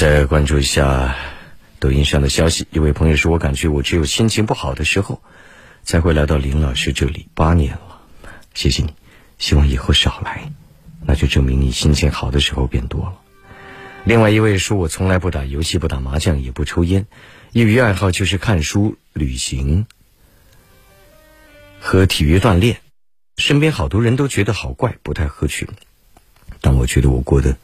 [0.00, 1.14] 再关注一下
[1.78, 5.20] 抖音上的消息，一位朋友说：“我感觉我只有心情不好的时候，
[5.82, 7.28] 才会来到林老师这里。
[7.34, 8.00] 八年了，
[8.54, 8.94] 谢谢你，
[9.36, 10.52] 希望以后少来，
[11.02, 13.20] 那就证明你心情好的时候变多了。”
[14.04, 17.04] 另外一位说：“我从来不打游戏，不打麻将，也不抽烟，
[17.52, 19.84] 业余爱好就是看书、旅行
[21.78, 22.80] 和体育锻炼。
[23.36, 25.68] 身边好多人都觉得好怪，不太合群，
[26.62, 27.58] 但我觉得我过得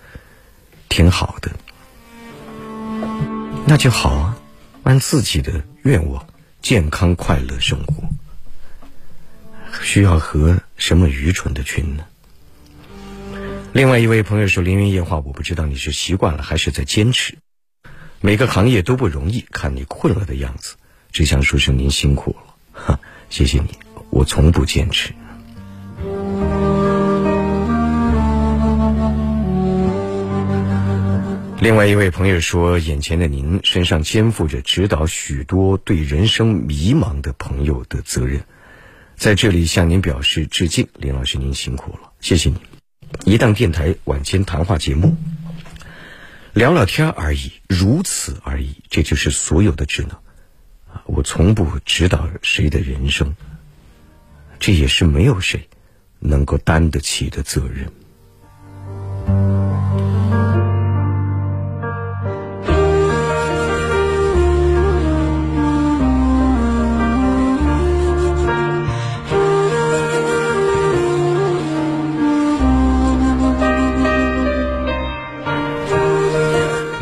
[0.91, 1.51] 挺好的。”
[3.69, 4.39] 那就好啊，
[4.85, 6.25] 按自己的愿望，
[6.63, 8.05] 健康快乐生活。
[9.83, 12.05] 需要和什么愚蠢的群呢？
[13.73, 17.39] 另外一位朋友说：“凌云夜话，我不知道你是习惯了还是在坚持。
[18.21, 20.77] 每个行业都不容易，看你困了的样子，
[21.11, 23.77] 只想说声您辛苦了，哈，谢谢你，
[24.11, 25.13] 我从不坚持。”
[31.67, 38.45] 另外一位朋友说：“眼前的您身上肩负着指导许多对人生迷茫的朋友的责任，
[39.17, 42.57] 在这里向您表示致敬，林老师您辛苦了，谢谢你。
[43.25, 45.17] 一档电台晚间谈话节目，
[46.53, 50.13] 聊聊天而已，如此而已，这就是所有的职能。
[50.93, 53.35] 啊我从不指导谁的人生，
[54.61, 55.69] 这也是没有谁
[56.21, 57.91] 能够担得起的责任。”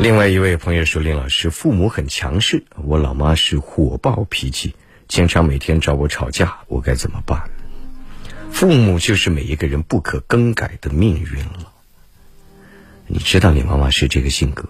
[0.05, 4.75] 另外一位朋友说：“林老师，父母很强势，我老妈是火爆脾气，
[5.07, 7.49] 经常每天找我吵架，我该怎么办？”
[8.53, 11.71] 父母就是每一个人不可更改的命运了。
[13.07, 14.69] 你知道你妈妈是这个性格，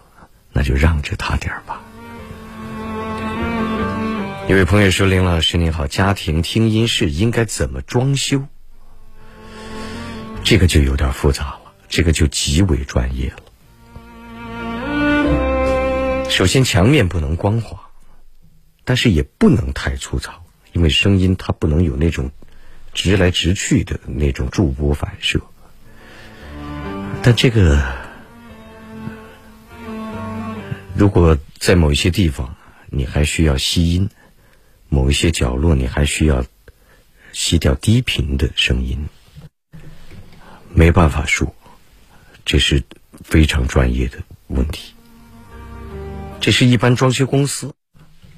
[0.54, 1.82] 那就让着她点儿吧。
[4.48, 8.42] 一位朋友说：“林老师您好，家庭听音室应该怎么装修？”
[10.46, 13.40] 这个就有点复杂了，这个就极为专业了。
[16.30, 17.90] 首先，墙面不能光滑，
[18.84, 22.32] 但是也不能太粗糙，因为声音它不能有那种
[22.94, 25.40] 直来直去的那种驻波反射。
[27.24, 27.82] 但这个，
[30.94, 32.56] 如果在某一些地方
[32.88, 34.10] 你还需要吸音，
[34.90, 36.44] 某一些角落你还需要
[37.32, 39.08] 吸掉低频的声音，
[40.74, 41.56] 没办法说，
[42.44, 42.84] 这是
[43.24, 44.95] 非常专业的问题。
[46.46, 47.74] 这是一般装修公司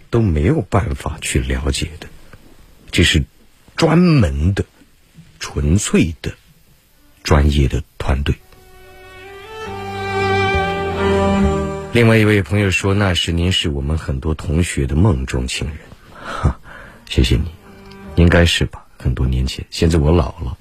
[0.09, 2.07] 都没有办法去了解的，
[2.89, 3.25] 这是
[3.75, 4.63] 专门的、
[5.41, 6.33] 纯粹的、
[7.21, 8.33] 专业的团队。
[11.91, 15.77] 另外一位朋友说：“那是您是我们很多同学的梦中情人。”
[16.23, 16.61] 哈，
[17.09, 17.51] 谢谢你，
[18.15, 18.85] 应该是吧？
[18.97, 20.57] 很多年前，现在我老了，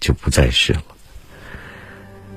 [0.00, 0.82] 就不再是了。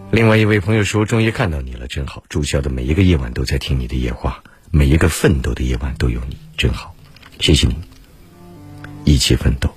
[0.10, 2.24] 另外一位朋友说：“终于看到你了，真好！
[2.30, 6.96] 住校的每一个夜晚都在听你的夜话，每一个奋斗的夜晚都有你，真好！
[7.42, 7.76] 谢谢你，
[9.04, 9.70] 一起奋斗。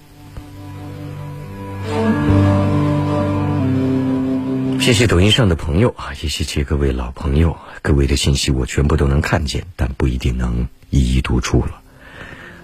[4.80, 11.82] 谢谢抖音上的朋友啊，也谢谢各位老朋友，各位的信息我全部都能看见，但不一定能一一读出了。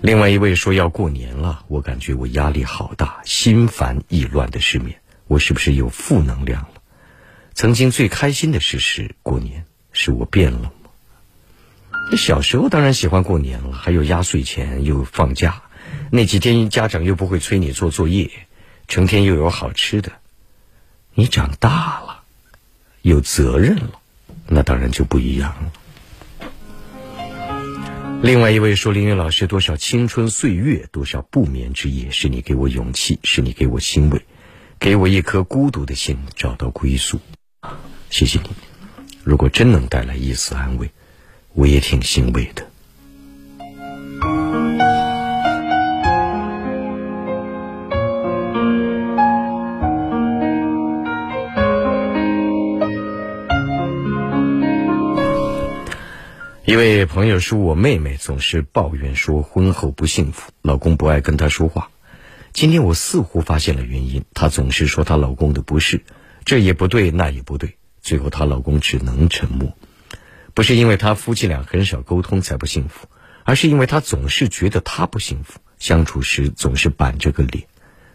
[0.02, 6.64] 另外一位说要过年了，我感觉我压力好大，心烦意乱的失眠，我是不是有负能量？”
[7.57, 10.73] 曾经最开心的事是过年，是我变了吗？
[12.15, 15.62] 小时候当然喜欢过年了，还有压岁钱，又放假，
[16.12, 18.31] 那几天家长又不会催你做作业，
[18.89, 20.12] 成天又有好吃的。
[21.15, 22.24] 你长大了，
[23.01, 24.03] 有责任了，
[24.47, 25.73] 那当然就不一样了。
[28.20, 34.20] 另外一位说：“林云老师，多少青春岁月，多少不眠之夜，是你给我勇气，是你给我欣慰，
[34.78, 37.19] 给我一颗孤独的心，找到归宿。”
[38.10, 38.51] 谢谢你，
[39.24, 40.90] 如果真能带来一丝安慰，
[41.55, 42.66] 我也挺欣慰的。
[56.64, 61.90] 一位朋友说：“我妹妹总是抱怨说婚后不幸福，老公不爱跟她说话。
[62.52, 66.02] 今天我似乎发现了原因，她总是说她老公的不是，
[66.47, 69.77] 这也不对，那也不对。”最后，她老公只能沉默，
[70.55, 73.09] 不是因为他夫妻俩很少沟通才不幸福，
[73.43, 77.66] 而是因为他总是觉得他不幸福，相处时总是板着个脸，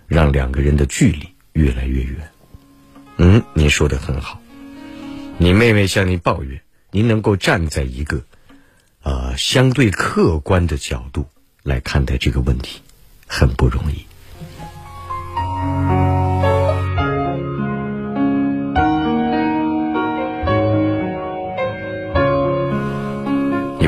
[0.08, 2.32] 让两个人的距离越来越远。
[3.18, 4.42] 嗯，你说的很好，
[5.38, 8.24] 你妹妹向你抱怨，您能够站在一个
[9.04, 11.28] 呃相对客观的角度
[11.64, 12.82] 来看待这个问题，
[13.28, 14.06] 很不容易。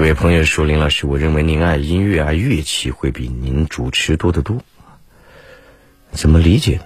[0.03, 4.61] 位朋友说：“林老师，我认为您爱音乐、爱乐器会比您主持多得多，
[6.11, 6.83] 怎么理解呢？”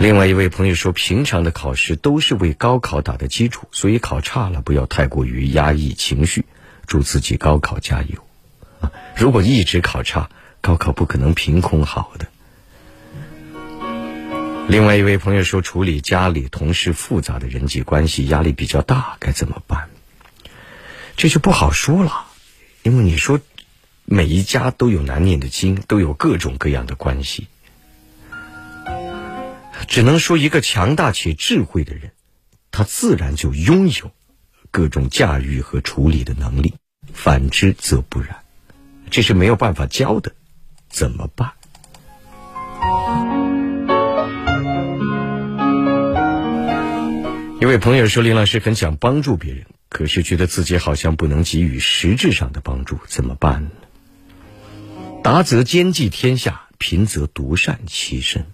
[0.00, 6.44] 另外一位朋友说：“平常的考试都是为高考打的基础，所以考差了不要太过于压抑情绪，
[6.88, 8.90] 祝自己高考加油。
[9.14, 10.28] 如果一直考差，
[10.60, 12.26] 高考不可能凭空好的。”
[14.66, 19.88] 另外一位朋友说：“处理家里同事复杂的人际关系，压力比较大，该怎么办？”
[21.16, 22.26] 这就不好说了，
[22.82, 23.40] 因为你说
[24.04, 27.46] 每一家都有难念的经，都有各种各样的关系。
[29.86, 32.12] 只能说，一个强大且智慧的人，
[32.70, 34.10] 他自然就拥有
[34.70, 36.70] 各种驾驭和处理的能力；
[37.12, 38.38] 反之则不然，
[39.10, 40.32] 这是没有办法教的，
[40.88, 41.52] 怎么办？
[47.64, 53.70] 一位朋友说：“林老师很想帮助别人，可是觉得自己好像不能给予实质上的帮助，怎么办呢？”
[55.24, 58.44] 达则兼济天下，贫则独善其身。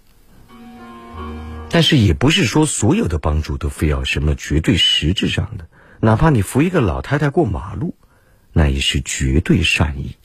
[1.69, 5.67] 但是也不是说所有的帮助都非要什么绝对实质上的，
[5.99, 7.97] 哪怕你扶一个老太太过马路，
[8.53, 10.15] 那也是绝对善意。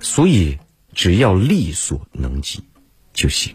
[0.00, 0.58] 所以
[0.94, 2.64] 只要力所能及
[3.12, 3.54] 就行。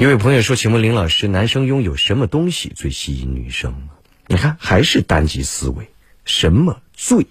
[0.00, 3.90] 一位朋友说：“请问林老师，男生拥有什么东西最吸引女生？
[4.28, 5.90] 你看，还是单极思维，
[6.24, 7.26] 什么最？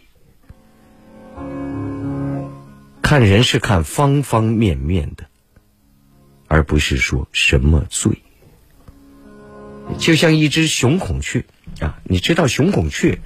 [3.02, 5.26] 看人是看方方面面的。”
[6.48, 8.22] 而不是说什么最，
[9.98, 11.46] 就像一只雄孔雀
[11.80, 13.20] 啊，你知道雄孔雀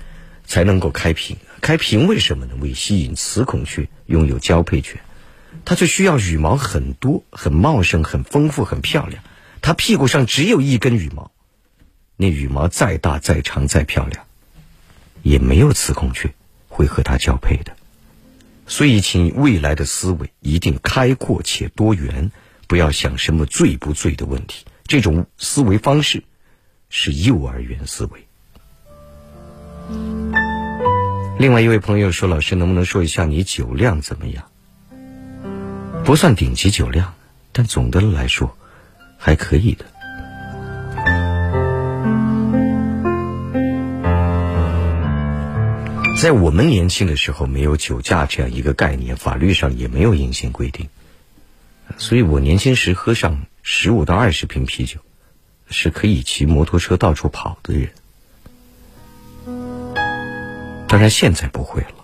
[0.46, 2.54] 才能够开屏，开屏为什么呢？
[2.62, 5.02] 为吸引雌孔雀拥有交配权，
[5.66, 9.22] 它就需要羽毛很多、很茂盛、很丰富、很漂亮。
[9.64, 11.32] 它屁股上只有一根羽毛，
[12.18, 14.26] 那羽毛再大、再长、再漂亮，
[15.24, 16.34] 也没有雌孔雀
[16.68, 17.74] 会和它交配的。
[18.68, 22.30] 所以，请未来的思维一定开阔且多元。
[22.66, 26.24] 不要想什么罪不罪的问题，这种思维方式
[26.90, 28.28] 是幼儿园思维。
[31.38, 34.50] 另外一位朋友说：“老师，能不能说一下你酒量怎么样？”
[36.04, 37.14] 不算顶级酒量，
[37.52, 38.58] 但总的来说
[39.26, 39.86] 还可以的。
[46.22, 50.90] 在我们年轻的时候，没有酒驾这样一个概念，法律上也没有硬性规定。
[51.98, 55.00] 所以我年轻时喝上十五到二十瓶啤酒，
[55.70, 57.90] 是可以骑摩托车到处跑的人。
[60.90, 62.03] 当然现在不会了。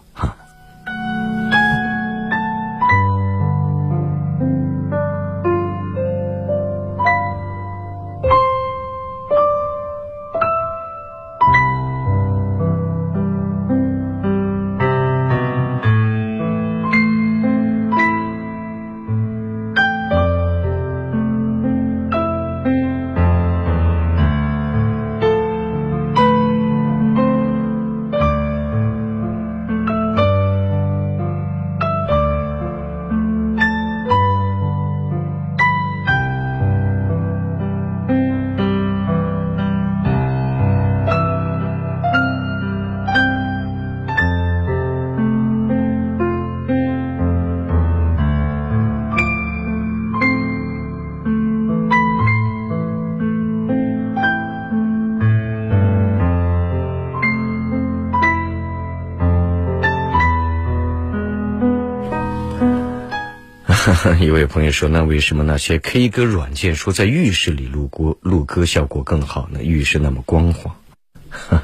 [64.49, 69.63] 朋友说：“那为什么那些 K 歌软件说在浴室里录歌录歌效果更好呢？
[69.63, 70.76] 浴室那么光滑，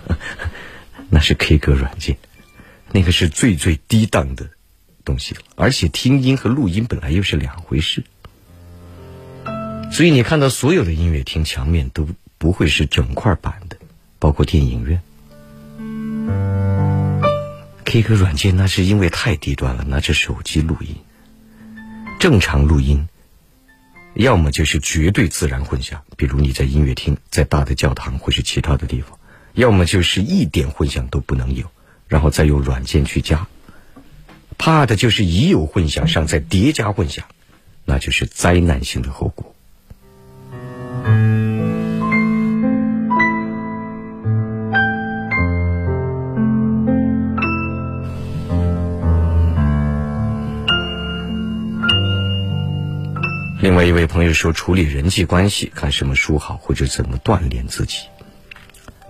[1.10, 2.18] 那是 K 歌软件，
[2.92, 4.50] 那个是最最低档的
[5.04, 5.42] 东西了。
[5.56, 8.04] 而且听音和录音本来又是两回事，
[9.92, 12.08] 所以你看到所有的音乐厅墙面都
[12.38, 13.78] 不会是整块板的，
[14.20, 15.02] 包括电影院。
[17.84, 20.96] K 歌软件那是因为太低端了，拿着手机录音。”
[22.20, 23.08] 正常录音，
[24.16, 29.18] 要么就是绝对自然混响，比如你在音乐厅、在大的教堂或是其他的地方；
[29.54, 31.70] 要么就是一点混响都不能有，
[32.08, 33.48] 然后再用软件去加。
[34.58, 37.26] 怕的就是已有混响上再叠加混响，
[37.84, 39.54] 那就是灾难性的后果。
[53.66, 58.06] 另外一位朋友说，处理人际关系，看什么书好，或者怎么锻炼自己，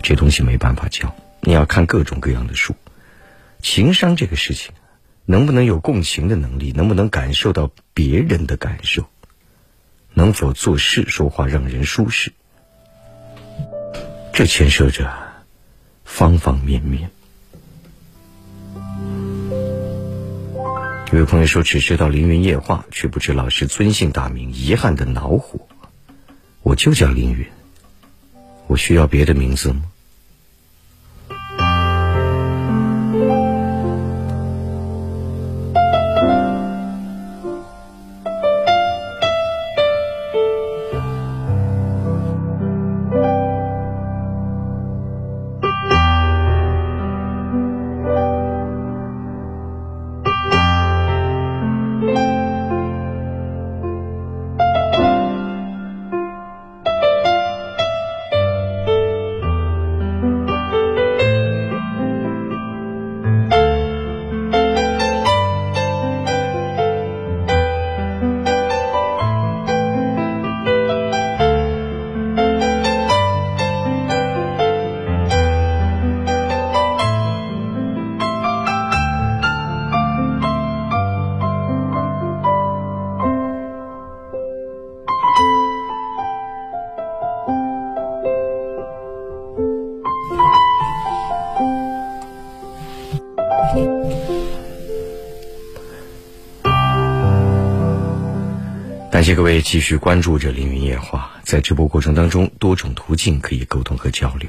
[0.02, 2.74] 这东西没办法教，你要看各种各样的书。
[3.60, 4.72] 情商这个事情，
[5.26, 9.04] 能不能有共情的能力，能不能感受到别人的感受，
[10.14, 12.32] 能否做事说话让人舒适，
[14.32, 15.12] 这牵涉着
[16.02, 17.10] 方方面面。
[21.18, 25.68] 有朋友说：“只知道凌云夜话，却不知老师尊姓大名，遗憾的恼火。
[26.62, 27.46] 我就叫凌云，
[28.66, 29.82] 我需要别的名字吗？”
[99.26, 104.48] 谢各位继续关注着凌云夜话，在直播过程当中，多种途径可以沟通和交流。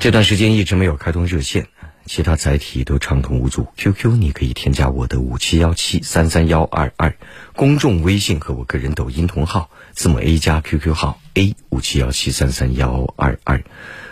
[0.00, 1.66] 这段时间一直没有开通热线，
[2.06, 3.68] 其他载体都畅通无阻。
[3.76, 7.14] QQ 你可以添加我的五七幺七三三幺二二，
[7.54, 13.62] 公众微信和我个人抖音同号字母 A 加 QQ 号 A 五七幺七三三幺二二，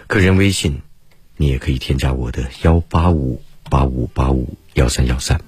[0.07, 0.83] 个人微信
[1.39, 5.41] 你也可以添加我的幺八五八五八五幺三幺三。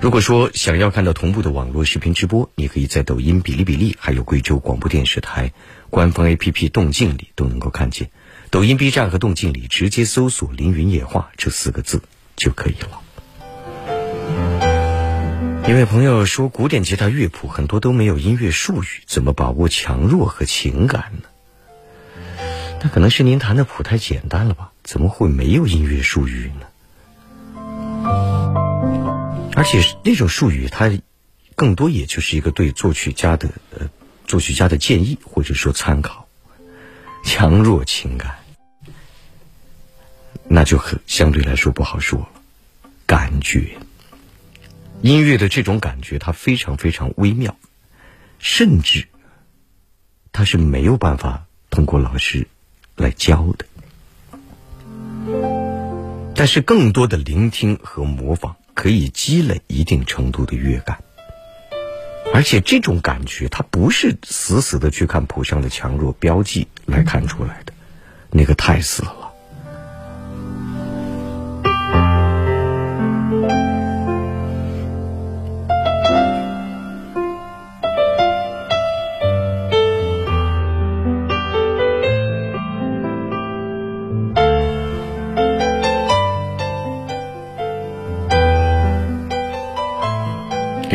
[0.00, 5.52] 如果说想要看到同步的网络视频直播，你可以在抖音、哔哩哔哩，还有贵州广播电视台
[5.90, 8.10] 官方 APP 动静里都能够看见。
[8.48, 12.02] 抖音、B 站和动静里直接搜索“凌云夜话”这四个字
[12.34, 13.02] 就可以了。
[15.68, 21.28] 一位朋友说，古典吉他乐谱很多都没有音乐术语，怎么把握强弱和情感呢？
[22.82, 24.72] 那可能是您弹的谱太简单了吧？
[24.82, 26.66] 怎么会没有音乐术语呢？
[29.54, 30.90] 而且那种术语，它
[31.54, 33.90] 更多也就是一个对作曲家的呃
[34.26, 36.26] 作曲家的建议或者说参考。
[37.22, 38.38] 强弱情感，
[40.48, 42.28] 那就很相对来说不好说了。
[43.06, 43.76] 感觉，
[45.02, 47.56] 音乐的这种感觉，它非常非常微妙，
[48.38, 49.06] 甚至
[50.32, 52.46] 它是没有办法通过老师
[52.96, 53.66] 来教的。
[56.34, 58.56] 但是更多的聆听和模仿。
[58.80, 61.04] 可以积累一定程度的乐感，
[62.32, 67.74] 而且这种感觉它不是死死的去看谱上的强弱标记来看出来的，
[68.30, 69.19] 那个太死了。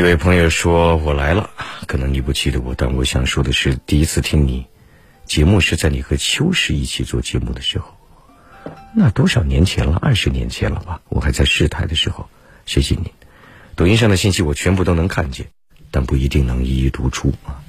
[0.06, 1.50] 位朋友说：“我来了，
[1.88, 4.68] 可能你不记得我，但我想说的是，第一次听你
[5.26, 7.98] 节目是在你和秋实一起做节目的时候，
[8.94, 9.98] 那多少年前了？
[10.00, 11.02] 二十年前了吧？
[11.10, 12.30] 我还在市台的时候。
[12.68, 13.06] 谢谢您，
[13.76, 15.48] 抖音上的信息我全部都能看见，
[15.90, 17.64] 但不一定能一一读出啊。”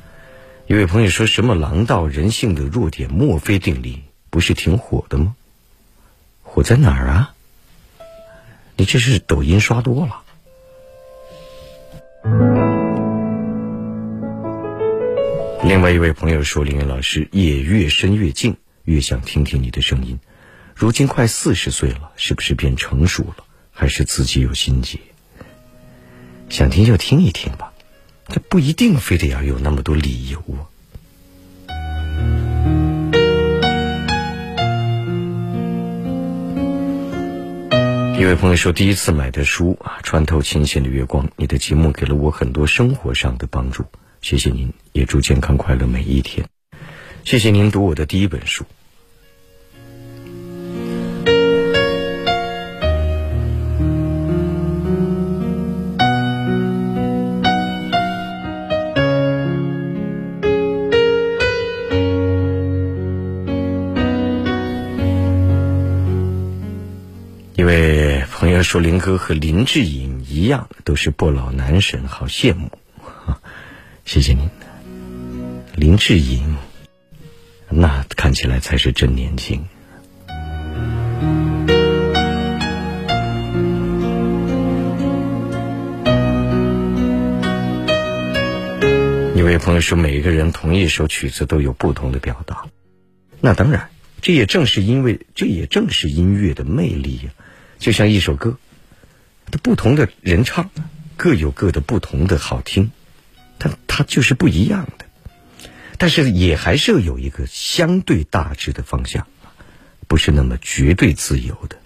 [0.69, 5.35] 一位朋友说什么“狼道人性的弱点”墨菲定律不是挺火的吗？
[6.43, 7.35] 火在哪儿啊？
[8.77, 10.23] 你这是抖音刷多了。
[15.65, 20.19] 另外一位朋友说：“林云老师，也越深越近，越想听听你的声音。
[20.75, 23.45] 如今快四十岁了，是不是变成熟了？
[23.71, 24.99] 还是自己有心结？
[26.49, 27.73] 想听就听一听吧，
[28.29, 30.71] 这不一定非得要有那么多理由啊。”
[38.19, 41.29] 一位朋友说：“第一次买的书啊，穿透琴弦的月光。
[41.37, 43.85] 你的节目给了我很多生活上的帮助，
[44.23, 46.49] 谢谢您，也祝健康快乐每一天。
[47.25, 48.65] 谢谢您读我的第一本书。”
[68.77, 72.71] 说：“林哥和林志颖一样，都是不老男神，好羡慕。
[74.05, 74.51] ”谢谢您，
[75.75, 76.59] 林志颖，
[77.71, 79.65] 那看起来才是真年轻。
[89.35, 92.67] 一位朋友说：“每个人同一首曲子都有不同的表达。”
[93.41, 93.89] 那当然，
[94.21, 97.31] 这也正是因为，这也正是音乐的魅力呀。
[97.79, 98.59] 就像一首歌，
[99.63, 100.71] 不同的人唱，
[101.17, 102.91] 各有各的不同的好听，
[103.59, 105.07] 但它就是不一样的。
[105.99, 109.27] 但是也还是有一个相对大致的方向，
[110.07, 111.79] 不是那么绝对自由的。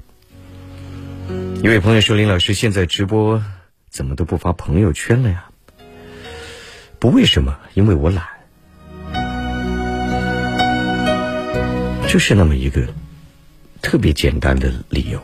[1.63, 3.45] 一位朋友说：“林老师，现在直播
[3.89, 5.47] 怎么都不发朋友圈了呀？”
[6.99, 8.27] 不为什么，因为我懒，
[12.09, 12.87] 就是那么一个
[13.81, 15.23] 特别简单的理由。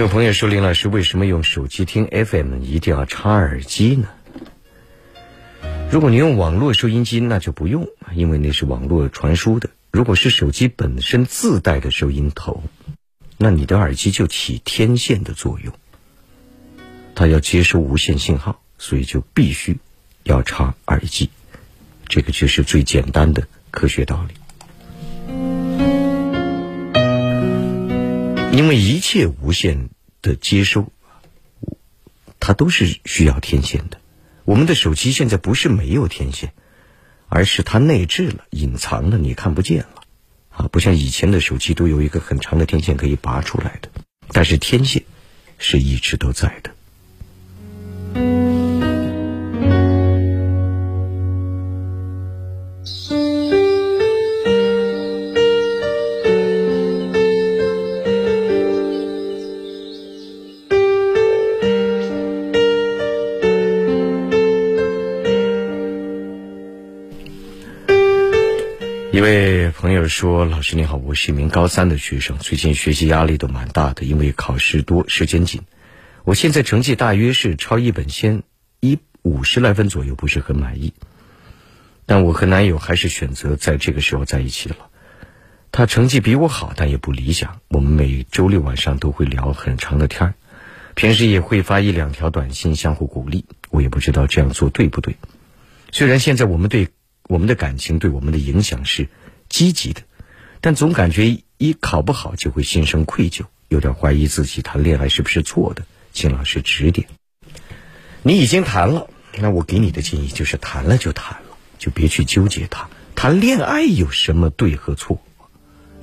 [0.00, 4.08] 有朋友说：“林老师，为什么用手机听 FM 一定要插耳机呢？”
[5.88, 9.70] 如果你用网络收音机，那就不用，因为那是网络传输的。
[9.92, 12.64] 如果是手机本身自带的收音头，
[13.38, 15.72] 那你的耳机就起天线的作用，
[17.14, 19.78] 它要接收无线信号，所以就必须
[20.24, 21.30] 要插耳机。
[22.08, 24.34] 这个就是最简单的科学道理。
[28.54, 29.90] 因为一切无线
[30.22, 30.92] 的接收，
[32.38, 34.00] 它都是需要天线的。
[34.44, 36.52] 我们的手机现在不是没有天线，
[37.28, 40.04] 而是它内置了、隐藏了，你看不见了，
[40.50, 43.90] 啊，不像以前的手机都有一个很长的天线可以拔出来的，
[44.28, 45.02] 但是天线
[45.58, 48.53] 是一直都在的。
[70.14, 75.62] 说：“老师你好，我是一名高三的学生，最近学习压力都蛮大的，因为考试多，时间紧。
[76.22, 78.44] 我现在成绩大约是超一本线
[78.78, 80.94] 一五十来分左右，不是很满意。
[82.06, 84.76] 但我和男友还是选择在这个时候在一起了。
[85.72, 87.58] 他成绩比我好，但也不理想。
[87.66, 90.34] 我们每周六晚上都会聊很长的天儿，
[90.94, 93.46] 平时也会发一两条短信相互鼓励。
[93.68, 95.16] 我也不知道这样做对不对。
[95.90, 96.90] 虽然现在我们对……”
[97.26, 99.08] 我们的感情对我们的影响是
[99.54, 100.02] 积极的，
[100.60, 107.06] 但总感觉一考不好就会心生愧疚，有点怀疑自己谈恋爱是不是错的，请老师指点。
[108.24, 109.08] 你已经谈了，
[109.38, 112.88] 那我给你的建议就是谈了就谈了，就别去纠结它。
[113.14, 115.22] 谈恋爱有什么对和错？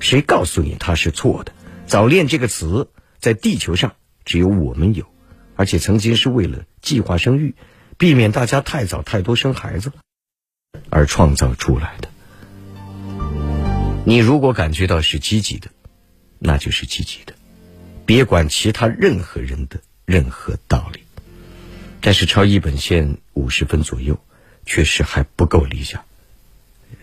[0.00, 1.52] 谁告诉你它是错的？
[1.86, 2.88] 早恋这个词
[3.18, 5.04] 在地球上只有我们有，
[5.56, 7.54] 而且曾经是为了计划生育，
[7.98, 9.92] 避免大家太早太多生孩子。
[10.88, 12.08] 而创造出来的。
[14.04, 15.70] 你如果感觉到是积极的，
[16.38, 17.34] 那就是积极的，
[18.04, 21.00] 别管其他任何人的任何道理。
[22.00, 24.18] 但是超一本线五十分左右，
[24.66, 26.04] 确实还不够理想。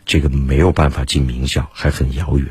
[0.06, 2.48] 这个没有办法进名校，还很遥远，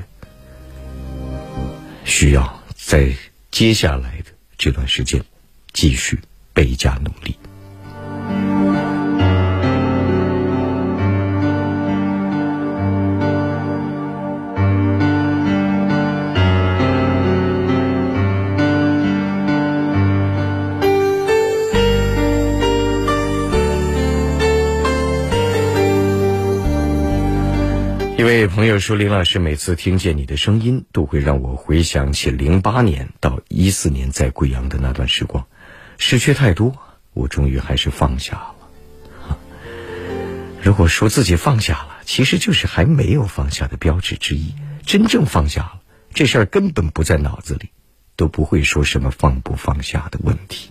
[2.06, 3.14] 需要在
[3.50, 5.22] 接下来的这段时间
[5.74, 6.18] 继续
[6.54, 7.36] 倍加努力。
[28.18, 35.46] 一位朋友说：“林老师，每次听见你的声音，都会让我回想起零八年到一四年在贵阳的那段时光，
[35.98, 36.76] 失去太多，
[37.12, 39.38] 我终于还是放下了。
[40.60, 44.52] 如果说自己放下了，其实就是还没有放下的标志之一。
[44.84, 45.80] 真正放下了，
[46.12, 47.68] 这事儿根本不在脑子里，
[48.16, 50.70] 都不会说什么放不放下的问题。”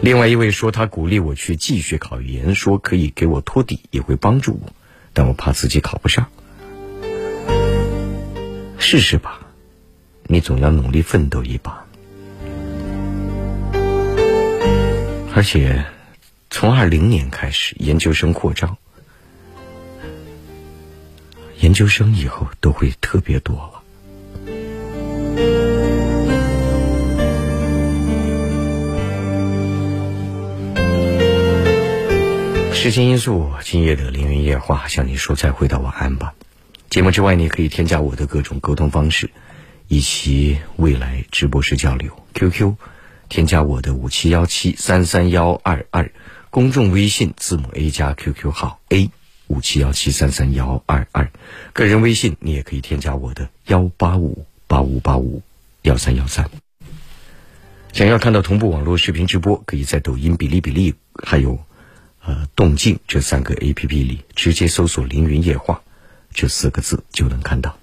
[0.00, 4.72] 另外一位说：“他鼓励我去继续考研，说可以给我托底，也会帮助我。”
[5.12, 6.26] 但我怕自己考不上，
[8.78, 9.40] 试试吧，
[10.24, 11.84] 你总要努力奋斗一把。
[15.34, 15.84] 而且，
[16.50, 18.76] 从二零年开始，研究生扩招，
[21.60, 23.81] 研究生以后都会特别多了。
[32.82, 36.34] 时间因素，今夜的凌云夜话向你说再会到晚安吧。
[36.90, 39.30] 节目之外，你可以添加我的各种沟通方式，
[39.86, 42.10] 以及未来直播室交流。
[42.34, 42.74] QQ，
[43.28, 46.10] 添加我的五七幺七三三幺二二，
[46.50, 49.12] 公众微信字母 A 加 QQ 号 A
[49.46, 51.30] 五七幺七三三幺二二，
[51.72, 55.44] 个人微信你也可以添加我的幺八五八五八五
[55.82, 56.50] 幺三幺三。
[57.92, 61.64] 想要看到同步网络视频直播，可以在抖音、哔哩哔哩还有。
[62.24, 65.82] 呃，动静这三个 A P P 里，直接搜索“凌云夜话”
[66.32, 67.76] 这四个字就能看到。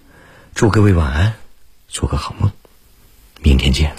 [0.56, 1.34] 祝各位晚安，
[1.88, 2.52] 做个好梦，
[3.42, 3.94] 明天见。